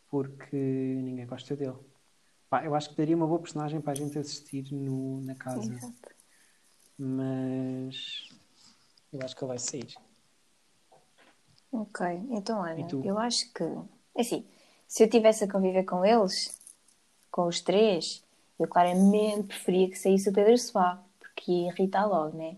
Porque 0.09 0.57
ninguém 0.57 1.27
gosta 1.27 1.57
dele. 1.57 1.75
Pá, 2.49 2.65
eu 2.65 2.73
acho 2.77 2.91
que 2.91 2.97
daria 2.97 3.17
uma 3.17 3.27
boa 3.27 3.41
personagem 3.41 3.81
para 3.81 3.91
a 3.91 3.97
gente 3.97 4.17
assistir 4.17 4.73
no, 4.73 5.21
na 5.23 5.35
casa. 5.35 5.75
Exato. 5.75 6.15
Mas 6.97 8.29
eu 9.13 9.19
acho 9.25 9.35
que 9.35 9.43
ele 9.43 9.49
vai 9.49 9.59
sair. 9.59 9.97
Ok, 11.73 12.07
então 12.31 12.63
tu? 12.89 13.05
eu 13.05 13.19
acho 13.19 13.53
que, 13.53 13.65
assim, 14.17 14.47
se 14.87 15.03
eu 15.03 15.11
tivesse 15.11 15.43
a 15.43 15.51
conviver 15.51 15.83
com 15.83 16.05
eles, 16.05 16.58
com 17.39 17.47
os 17.47 17.61
três, 17.61 18.25
eu 18.59 18.67
claramente 18.67 19.47
preferia 19.47 19.89
que 19.89 19.97
saísse 19.97 20.29
o 20.29 20.33
Pedro 20.33 20.59
Soá, 20.59 21.01
porque 21.21 21.53
ia 21.53 21.69
irritar 21.69 22.05
logo, 22.05 22.37
né? 22.37 22.57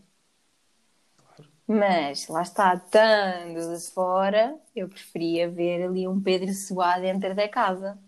Mas, 1.67 2.29
lá 2.29 2.41
está, 2.41 2.73
estando 2.75 3.77
de 3.77 3.91
fora, 3.91 4.59
eu 4.75 4.89
preferia 4.89 5.51
ver 5.51 5.83
ali 5.83 6.09
um 6.09 6.19
Pedro 6.19 6.51
Soá 6.55 6.99
dentro 6.99 7.35
da 7.35 7.47
casa. 7.47 7.99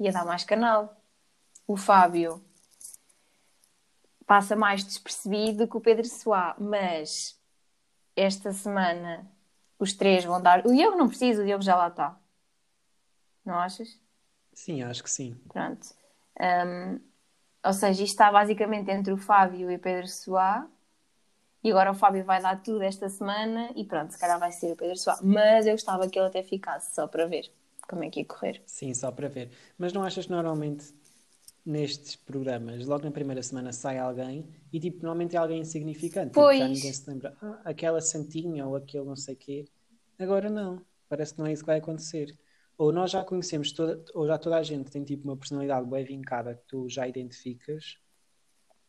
Ia 0.00 0.10
dar 0.10 0.24
mais 0.24 0.42
canal. 0.42 1.00
O 1.68 1.76
Fábio 1.76 2.44
passa 4.26 4.56
mais 4.56 4.82
despercebido 4.82 5.68
que 5.68 5.76
o 5.76 5.80
Pedro 5.80 6.04
Soá, 6.04 6.56
mas 6.58 7.40
esta 8.16 8.52
semana 8.52 9.24
os 9.78 9.92
três 9.92 10.24
vão 10.24 10.42
dar. 10.42 10.66
O 10.66 10.74
Diogo 10.74 10.96
não 10.96 11.06
precisa, 11.06 11.42
o 11.42 11.46
Diogo 11.46 11.62
já 11.62 11.76
lá 11.76 11.86
está. 11.86 12.18
Não 13.44 13.54
achas? 13.54 13.99
Sim, 14.60 14.82
acho 14.82 15.02
que 15.02 15.10
sim. 15.10 15.34
Pronto. 15.48 15.88
Hum, 16.38 17.00
ou 17.64 17.72
seja, 17.72 18.02
isto 18.02 18.12
está 18.12 18.30
basicamente 18.30 18.90
entre 18.90 19.12
o 19.12 19.16
Fábio 19.16 19.70
e 19.70 19.76
o 19.76 19.78
Pedro 19.78 20.06
Soá. 20.06 20.66
E 21.64 21.70
agora 21.70 21.90
o 21.90 21.94
Fábio 21.94 22.24
vai 22.24 22.40
dar 22.42 22.62
tudo 22.62 22.82
esta 22.82 23.08
semana 23.08 23.70
e 23.74 23.84
pronto, 23.84 24.12
se 24.12 24.18
calhar 24.18 24.38
vai 24.38 24.52
ser 24.52 24.72
o 24.72 24.76
Pedro 24.76 24.96
Soá. 24.96 25.18
Mas 25.22 25.66
eu 25.66 25.72
gostava 25.72 26.08
que 26.08 26.18
ele 26.18 26.28
até 26.28 26.42
ficasse 26.42 26.94
só 26.94 27.06
para 27.06 27.26
ver 27.26 27.50
como 27.88 28.04
é 28.04 28.10
que 28.10 28.20
ia 28.20 28.26
correr. 28.26 28.62
Sim, 28.66 28.92
só 28.94 29.10
para 29.10 29.28
ver. 29.28 29.50
Mas 29.78 29.92
não 29.92 30.02
achas 30.02 30.26
que 30.26 30.32
normalmente 30.32 30.94
nestes 31.64 32.16
programas, 32.16 32.86
logo 32.86 33.04
na 33.04 33.10
primeira 33.10 33.42
semana 33.42 33.72
sai 33.72 33.98
alguém 33.98 34.46
e 34.72 34.80
tipo, 34.80 34.98
normalmente 35.02 35.36
é 35.36 35.38
alguém 35.38 35.60
insignificante. 35.60 36.32
Tipo, 36.34 36.54
já 36.54 36.66
Pois. 36.66 36.68
ninguém 36.68 36.92
se 36.92 37.08
lembra, 37.10 37.36
ah, 37.42 37.60
aquela 37.64 38.00
santinha 38.00 38.66
ou 38.66 38.76
aquele 38.76 39.04
não 39.04 39.16
sei 39.16 39.36
quê. 39.36 39.66
Agora 40.18 40.50
não. 40.50 40.84
Parece 41.08 41.34
que 41.34 41.40
não 41.40 41.46
é 41.46 41.52
isso 41.52 41.62
que 41.62 41.66
vai 41.66 41.78
acontecer. 41.78 42.38
Ou 42.80 42.92
nós 42.92 43.10
já 43.10 43.22
conhecemos 43.22 43.72
toda, 43.72 44.02
ou 44.14 44.26
já 44.26 44.38
toda 44.38 44.56
a 44.56 44.62
gente 44.62 44.90
tem 44.90 45.04
tipo 45.04 45.28
uma 45.28 45.36
personalidade 45.36 45.86
bem 45.86 46.02
vincada 46.02 46.54
que 46.54 46.64
tu 46.66 46.88
já 46.88 47.06
identificas, 47.06 47.98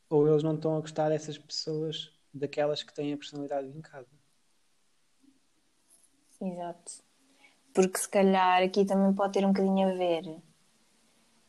ou 0.09 0.25
eles 0.25 0.43
não 0.43 0.55
estão 0.55 0.77
a 0.77 0.79
gostar 0.79 1.09
dessas 1.09 1.37
pessoas, 1.37 2.09
daquelas 2.33 2.83
que 2.83 2.93
têm 2.93 3.11
a 3.11 3.17
personalidade 3.17 3.67
vincada. 3.67 4.07
Exato. 6.41 7.03
Porque 7.73 7.97
se 7.97 8.07
calhar 8.07 8.63
aqui 8.63 8.85
também 8.85 9.13
pode 9.13 9.33
ter 9.33 9.43
um 9.43 9.51
bocadinho 9.51 9.89
a 9.89 9.93
ver. 9.93 10.41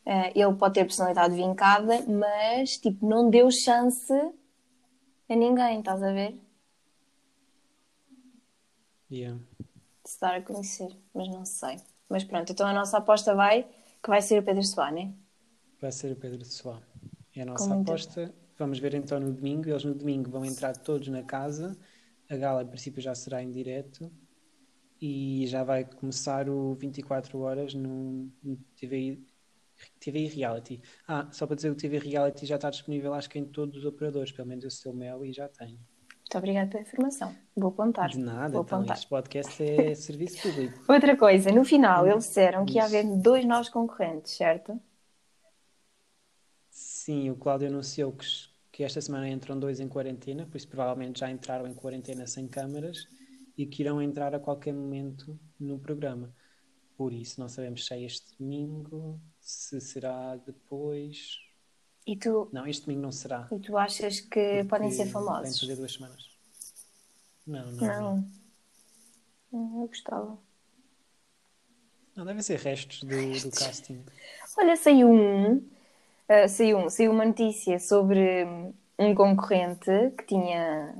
Eh, 0.04 0.40
ele 0.40 0.54
pode 0.56 0.74
ter 0.74 0.84
personalidade 0.84 1.36
vincada, 1.36 2.04
mas 2.08 2.76
tipo, 2.76 3.06
não 3.06 3.30
deu 3.30 3.52
chance 3.52 4.12
a 5.28 5.36
ninguém, 5.36 5.78
estás 5.78 6.02
a 6.02 6.12
ver? 6.12 6.36
Yeah. 9.08 9.40
De 10.02 10.10
se 10.10 10.20
dar 10.20 10.34
a 10.34 10.42
conhecer, 10.42 10.90
mas 11.14 11.28
não 11.28 11.44
sei. 11.44 11.76
Mas 12.12 12.24
pronto, 12.24 12.52
então 12.52 12.66
a 12.66 12.74
nossa 12.74 12.98
aposta 12.98 13.34
vai 13.34 13.66
que 14.02 14.10
vai 14.10 14.20
ser 14.20 14.38
o 14.38 14.42
Pedro 14.42 14.62
Soá, 14.62 14.90
né? 14.90 15.14
Vai 15.80 15.90
ser 15.90 16.12
o 16.12 16.16
Pedro 16.16 16.44
Soá. 16.44 16.82
É 17.34 17.40
a 17.40 17.46
nossa 17.46 17.74
aposta. 17.74 18.34
Vamos 18.58 18.78
ver 18.78 18.92
então 18.94 19.18
no 19.18 19.32
domingo. 19.32 19.70
Eles 19.70 19.82
no 19.82 19.94
domingo 19.94 20.30
vão 20.30 20.44
entrar 20.44 20.76
todos 20.76 21.08
na 21.08 21.22
casa. 21.22 21.74
A 22.28 22.36
gala, 22.36 22.60
a 22.60 22.64
princípio, 22.66 23.00
já 23.00 23.14
será 23.14 23.42
em 23.42 23.50
direto. 23.50 24.12
E 25.00 25.46
já 25.46 25.64
vai 25.64 25.86
começar 25.86 26.50
o 26.50 26.74
24 26.74 27.38
horas 27.40 27.72
no, 27.72 28.30
no 28.42 28.56
TV, 28.76 29.18
TV 29.98 30.26
Reality. 30.26 30.82
Ah, 31.08 31.28
só 31.32 31.46
para 31.46 31.56
dizer, 31.56 31.70
o 31.70 31.74
TV 31.74 31.98
Reality 31.98 32.44
já 32.44 32.56
está 32.56 32.68
disponível, 32.68 33.14
acho 33.14 33.30
que 33.30 33.38
em 33.38 33.46
todos 33.46 33.78
os 33.78 33.84
operadores. 33.86 34.32
Pelo 34.32 34.48
menos 34.48 34.66
o 34.66 34.70
seu 34.70 34.92
Mel 34.92 35.24
e 35.24 35.32
já 35.32 35.48
tem. 35.48 35.80
Muito 36.32 36.38
obrigada 36.38 36.70
pela 36.70 36.82
informação. 36.82 37.36
Vou 37.54 37.68
apontar. 37.68 38.08
De 38.08 38.18
nada, 38.18 38.54
Vou 38.54 38.62
então 38.62 38.78
apontar. 38.78 38.96
este 38.96 39.06
podcast 39.06 39.62
é 39.62 39.92
serviço 39.94 40.40
público. 40.40 40.90
Outra 40.90 41.14
coisa, 41.14 41.52
no 41.52 41.62
final 41.62 42.06
eles 42.06 42.24
disseram 42.24 42.64
que 42.64 42.76
ia 42.76 42.84
haver 42.84 43.04
dois 43.04 43.44
novos 43.44 43.68
concorrentes, 43.68 44.32
certo? 44.32 44.80
Sim, 46.70 47.28
o 47.28 47.36
Cláudio 47.36 47.68
anunciou 47.68 48.12
que, 48.12 48.26
que 48.72 48.82
esta 48.82 48.98
semana 48.98 49.28
entram 49.28 49.60
dois 49.60 49.78
em 49.78 49.86
quarentena, 49.88 50.46
por 50.46 50.56
isso 50.56 50.68
provavelmente 50.68 51.20
já 51.20 51.30
entraram 51.30 51.66
em 51.66 51.74
quarentena 51.74 52.26
sem 52.26 52.48
câmaras 52.48 53.06
e 53.58 53.66
que 53.66 53.82
irão 53.82 54.00
entrar 54.00 54.34
a 54.34 54.40
qualquer 54.40 54.72
momento 54.72 55.38
no 55.60 55.78
programa. 55.78 56.34
Por 56.96 57.12
isso 57.12 57.38
não 57.40 57.48
sabemos 57.50 57.84
se 57.84 57.92
é 57.92 58.00
este 58.00 58.38
domingo, 58.38 59.20
se 59.38 59.78
será 59.82 60.36
depois. 60.36 61.36
E 62.06 62.16
tu, 62.16 62.48
Não, 62.52 62.66
este 62.66 62.84
domingo 62.84 63.02
não 63.02 63.12
será. 63.12 63.48
e 63.52 63.58
tu 63.60 63.76
achas 63.78 64.20
que 64.20 64.64
podem 64.64 64.90
ser 64.90 65.04
porque 65.04 65.04
Tem 65.04 65.06
de 65.06 65.12
famosos? 65.12 65.60
fazer 65.60 65.76
duas 65.76 65.92
semanas. 65.92 66.30
Não, 67.46 67.66
não, 67.72 67.72
não. 67.72 67.86
Não. 68.02 68.24
Hum, 69.52 69.82
Eu 69.82 69.86
gostava. 69.88 70.38
Não, 72.16 72.24
devem 72.26 72.42
ser 72.42 72.58
restos 72.58 73.00
do, 73.02 73.16
do 73.40 73.50
casting. 73.56 74.04
Olha, 74.58 74.76
saiu 74.76 75.10
um, 75.10 75.62
ah, 76.28 76.48
saiu 76.48 76.78
um, 76.78 76.90
saiu 76.90 77.10
uma 77.12 77.24
notícia 77.24 77.78
sobre 77.78 78.44
hum, 78.44 78.74
um 78.98 79.14
concorrente 79.14 79.90
que 80.18 80.24
tinha, 80.26 80.94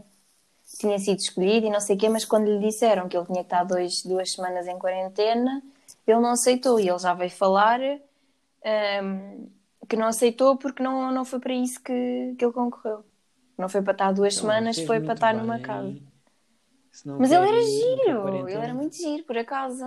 tinha 0.79 0.99
sido 0.99 1.19
escolhido 1.19 1.67
e 1.67 1.71
não 1.71 1.81
sei 1.81 1.97
o 1.97 1.99
quê, 1.99 2.09
mas 2.09 2.25
quando 2.25 2.47
lhe 2.49 2.59
disseram 2.61 3.09
que 3.09 3.17
ele 3.17 3.27
tinha 3.27 3.39
que 3.41 3.47
estar 3.47 3.65
dois, 3.65 4.03
duas 4.05 4.33
semanas 4.33 4.67
em 4.67 4.79
quarentena, 4.79 5.63
ele 6.07 6.21
não 6.21 6.31
aceitou 6.31 6.81
e 6.81 6.89
ele 6.89 6.99
já 6.99 7.13
veio 7.15 7.31
falar 7.31 7.81
hum, 9.03 9.49
que 9.93 9.97
não 9.97 10.07
aceitou 10.07 10.57
porque 10.57 10.83
não, 10.83 11.13
não 11.13 11.23
foi 11.23 11.39
para 11.39 11.53
isso 11.53 11.79
que, 11.83 12.35
que 12.39 12.43
ele 12.43 12.53
concorreu. 12.55 13.05
Não 13.59 13.69
foi 13.69 13.83
para 13.83 13.93
estar 13.93 14.11
duas 14.13 14.33
Então, 14.33 14.49
semanas, 14.49 14.81
foi 14.81 15.03
para 15.03 15.13
estar 15.13 15.35
bem. 15.35 15.43
numa 15.43 15.61
casa. 15.61 15.95
Não 17.05 17.19
Mas 17.19 17.31
ele 17.31 17.47
era 17.47 17.53
não 17.53 17.71
giro, 17.71 18.49
ele 18.49 18.65
era 18.65 18.73
muito 18.75 18.97
giro, 18.97 19.23
por 19.25 19.37
acaso. 19.37 19.85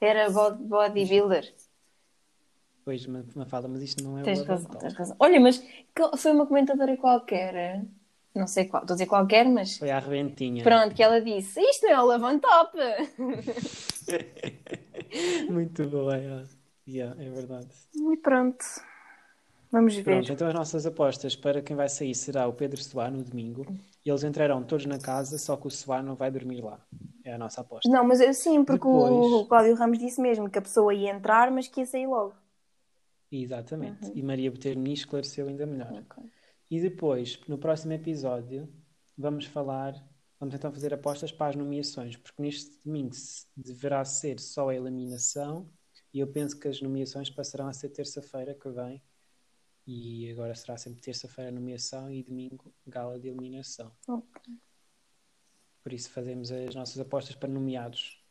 Era 0.00 0.30
bod- 0.30 0.60
bodybuilder. 0.60 1.52
Pois, 2.84 3.04
Ma- 3.06 3.24
Mafalda, 3.34 3.66
mas 3.66 3.82
isto 3.82 4.00
não 4.04 4.16
é 4.18 4.22
Tens 4.22 4.46
razão, 4.46 4.70
tens 4.70 4.94
razão. 4.94 5.16
Olha, 5.18 5.40
mas 5.40 5.60
foi 6.16 6.30
uma 6.30 6.46
comentadora 6.46 6.96
qualquer, 6.96 7.84
não 8.32 8.46
sei 8.46 8.66
qual, 8.66 8.84
estou 8.84 8.94
a 8.94 8.96
dizer 8.96 9.06
qualquer, 9.06 9.48
mas 9.48 9.78
Foi 9.78 9.90
à 9.90 9.98
rebentinha. 9.98 10.62
pronto, 10.62 10.94
que 10.94 11.02
ela 11.02 11.20
disse: 11.20 11.60
Isto 11.60 11.86
não 11.86 11.92
é 11.92 12.00
o 12.00 12.06
Lavantop! 12.06 12.78
Muito 15.50 15.88
boa, 15.88 16.16
é. 16.16 16.44
Yeah, 16.86 17.20
é 17.22 17.30
verdade. 17.30 17.68
E 17.94 18.16
pronto, 18.16 18.64
vamos 19.70 19.94
ver. 19.94 20.04
Pronto, 20.04 20.32
então 20.32 20.48
as 20.48 20.54
nossas 20.54 20.86
apostas 20.86 21.34
para 21.36 21.62
quem 21.62 21.76
vai 21.76 21.88
sair 21.88 22.14
será 22.14 22.46
o 22.46 22.52
Pedro 22.52 22.82
Soá 22.82 23.10
no 23.10 23.22
domingo. 23.22 23.66
E 24.04 24.08
eles 24.10 24.24
entrarão 24.24 24.62
todos 24.62 24.86
na 24.86 24.98
casa, 24.98 25.36
só 25.38 25.56
que 25.56 25.66
o 25.66 25.70
Soá 25.70 26.02
não 26.02 26.14
vai 26.14 26.30
dormir 26.30 26.62
lá. 26.62 26.80
É 27.24 27.34
a 27.34 27.38
nossa 27.38 27.60
aposta. 27.60 27.88
Não, 27.88 28.02
mas 28.04 28.18
sim, 28.38 28.64
porque 28.64 28.86
Depois- 28.86 29.12
o 29.42 29.46
Cláudio 29.46 29.74
Ramos 29.74 29.98
disse 29.98 30.20
mesmo 30.20 30.48
que 30.48 30.58
a 30.58 30.62
pessoa 30.62 30.94
ia 30.94 31.10
entrar, 31.10 31.50
mas 31.50 31.68
que 31.68 31.80
ia 31.80 31.86
sair 31.86 32.06
logo. 32.06 32.34
Exatamente. 33.30 34.06
Uhum. 34.06 34.12
E 34.14 34.22
Maria 34.22 34.50
Boterni 34.50 34.92
esclareceu 34.92 35.48
ainda 35.48 35.66
melhor. 35.66 35.92
Ok. 35.92 36.24
E 36.70 36.80
depois, 36.80 37.38
no 37.46 37.58
próximo 37.58 37.92
episódio, 37.92 38.68
vamos 39.16 39.44
falar, 39.44 39.92
vamos 40.38 40.54
então 40.54 40.72
fazer 40.72 40.94
apostas 40.94 41.30
para 41.30 41.48
as 41.48 41.56
nomeações, 41.56 42.16
porque 42.16 42.40
neste 42.42 42.78
domingo 42.84 43.14
deverá 43.56 44.04
ser 44.04 44.40
só 44.40 44.68
a 44.68 44.74
eliminação, 44.74 45.68
e 46.12 46.20
eu 46.20 46.26
penso 46.26 46.58
que 46.58 46.68
as 46.68 46.80
nomeações 46.80 47.28
passarão 47.30 47.68
a 47.68 47.72
ser 47.72 47.90
terça-feira 47.90 48.54
que 48.54 48.68
vem, 48.68 49.00
e 49.86 50.30
agora 50.30 50.54
será 50.54 50.76
sempre 50.76 51.00
terça-feira 51.00 51.50
a 51.50 51.52
nomeação 51.52 52.10
e 52.10 52.22
domingo 52.22 52.72
gala 52.86 53.18
de 53.18 53.28
eliminação. 53.28 53.90
Ok. 54.06 54.54
Por 55.82 55.92
isso 55.92 56.10
fazemos 56.10 56.52
as 56.52 56.74
nossas 56.74 56.98
apostas 57.00 57.34
para 57.34 57.48
nomeados 57.48 58.22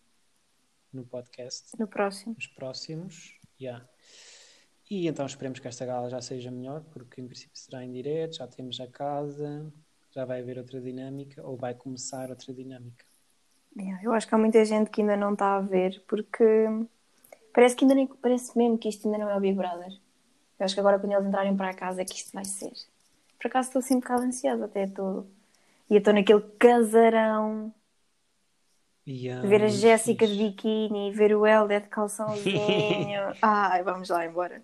no 0.93 1.05
podcast, 1.05 1.71
No 1.79 1.88
próximo. 1.88 2.33
nos 2.35 2.47
próximos. 2.47 3.38
Yeah. 3.59 3.88
E 4.89 5.07
então 5.07 5.25
esperemos 5.25 5.59
que 5.59 5.67
esta 5.67 5.85
gala 5.85 6.09
já 6.09 6.21
seja 6.21 6.49
melhor, 6.49 6.83
porque 6.85 7.21
em 7.21 7.27
princípio 7.27 7.57
será 7.59 7.83
em 7.83 7.91
direto, 7.91 8.38
já 8.38 8.47
temos 8.47 8.79
a 8.79 8.88
casa, 8.88 9.71
já 10.12 10.25
vai 10.25 10.41
haver 10.41 10.57
outra 10.57 10.81
dinâmica, 10.81 11.45
ou 11.45 11.55
vai 11.57 11.75
começar 11.75 12.29
outra 12.29 12.53
dinâmica. 12.53 13.05
Yeah, 13.77 14.03
eu 14.03 14.13
acho 14.13 14.27
que 14.27 14.33
há 14.33 14.38
muita 14.38 14.65
gente 14.65 14.89
que 14.89 15.01
ainda 15.01 15.15
não 15.15 15.33
está 15.33 15.57
a 15.57 15.62
ver, 15.62 16.03
porque 16.07 16.43
parece 17.53 17.75
que 17.75 17.83
ainda 17.83 17.93
nem, 17.93 18.07
parece 18.07 18.57
mesmo 18.57 18.79
que 18.79 18.89
isto 18.89 19.05
ainda 19.07 19.19
não 19.19 19.29
é 19.29 19.38
o 19.38 19.39
Big 19.39 19.55
Brother. 19.55 19.91
Eu 20.60 20.65
acho 20.65 20.74
que 20.76 20.80
agora 20.80 21.00
quando 21.00 21.13
eles 21.13 21.26
entrarem 21.28 21.56
para 21.56 21.74
casa 21.74 22.02
é 22.02 22.06
que 22.06 22.15
isto 22.15 22.34
vai 22.34 22.45
ser. 22.45 22.72
Por 23.39 23.48
acaso 23.48 23.69
estou 23.69 23.80
assim 23.80 23.95
um 23.95 24.00
bocado 24.00 24.24
ansiosa 24.24 24.65
até 24.65 24.88
todo. 24.88 25.28
E 25.89 25.95
eu 25.95 26.00
estou 26.00 26.13
naquele 26.13 26.41
casarão, 26.60 27.74
Yeah, 29.06 29.43
ver 29.43 29.63
a 29.63 29.67
Jéssica 29.67 30.26
de 30.28 30.36
biquíni, 30.38 31.12
ver 31.12 31.36
o 31.36 31.45
Helder 31.45 31.82
de 31.82 31.89
calçãozinho. 31.89 33.36
Ai, 33.41 33.84
vamos 33.84 34.10
lá 34.10 34.26
embora. 34.26 34.63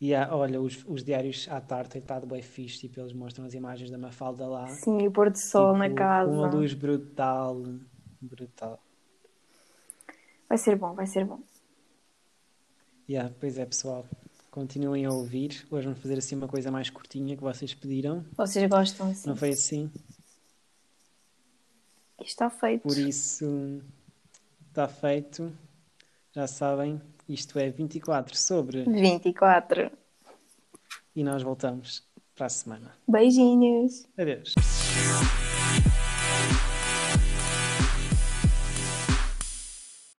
Yeah, 0.00 0.28
olha, 0.34 0.60
os, 0.60 0.84
os 0.86 1.02
diários 1.02 1.48
à 1.50 1.58
tarde 1.60 1.90
têm 1.90 2.02
estado 2.02 2.26
bem 2.26 2.42
fixe, 2.42 2.80
tipo, 2.80 3.00
eles 3.00 3.14
mostram 3.14 3.46
as 3.46 3.54
imagens 3.54 3.90
da 3.90 3.96
Mafalda 3.96 4.46
lá. 4.46 4.66
Sim, 4.68 5.06
o 5.06 5.10
pôr 5.10 5.30
do 5.30 5.38
sol 5.38 5.74
na 5.76 5.88
tipo, 5.88 5.96
casa. 5.96 6.30
Com 6.30 6.36
uma 6.36 6.54
luz 6.54 6.74
brutal, 6.74 7.62
brutal. 8.20 8.78
Vai 10.48 10.58
ser 10.58 10.76
bom, 10.76 10.94
vai 10.94 11.06
ser 11.06 11.24
bom. 11.24 11.40
Yeah, 13.08 13.32
pois 13.38 13.56
é, 13.56 13.64
pessoal. 13.64 14.04
Continuem 14.50 15.04
a 15.04 15.10
ouvir. 15.10 15.64
Hoje 15.70 15.86
vamos 15.86 16.00
fazer 16.00 16.18
assim 16.18 16.34
uma 16.34 16.48
coisa 16.48 16.70
mais 16.70 16.90
curtinha 16.90 17.36
que 17.36 17.42
vocês 17.42 17.72
pediram. 17.72 18.24
Vocês 18.36 18.68
gostam 18.68 19.10
assim. 19.10 19.28
Não 19.28 19.36
foi 19.36 19.50
assim? 19.50 19.90
Está 22.20 22.50
feito. 22.50 22.82
Por 22.82 22.98
isso, 22.98 23.80
está 24.68 24.88
feito. 24.88 25.52
Já 26.34 26.46
sabem, 26.46 27.00
isto 27.28 27.58
é 27.58 27.70
24 27.70 28.36
sobre. 28.36 28.82
24. 28.84 29.90
E 31.14 31.22
nós 31.22 31.42
voltamos 31.42 32.02
para 32.34 32.46
a 32.46 32.50
semana. 32.50 32.92
Beijinhos. 33.06 34.06
Adeus. 34.18 34.54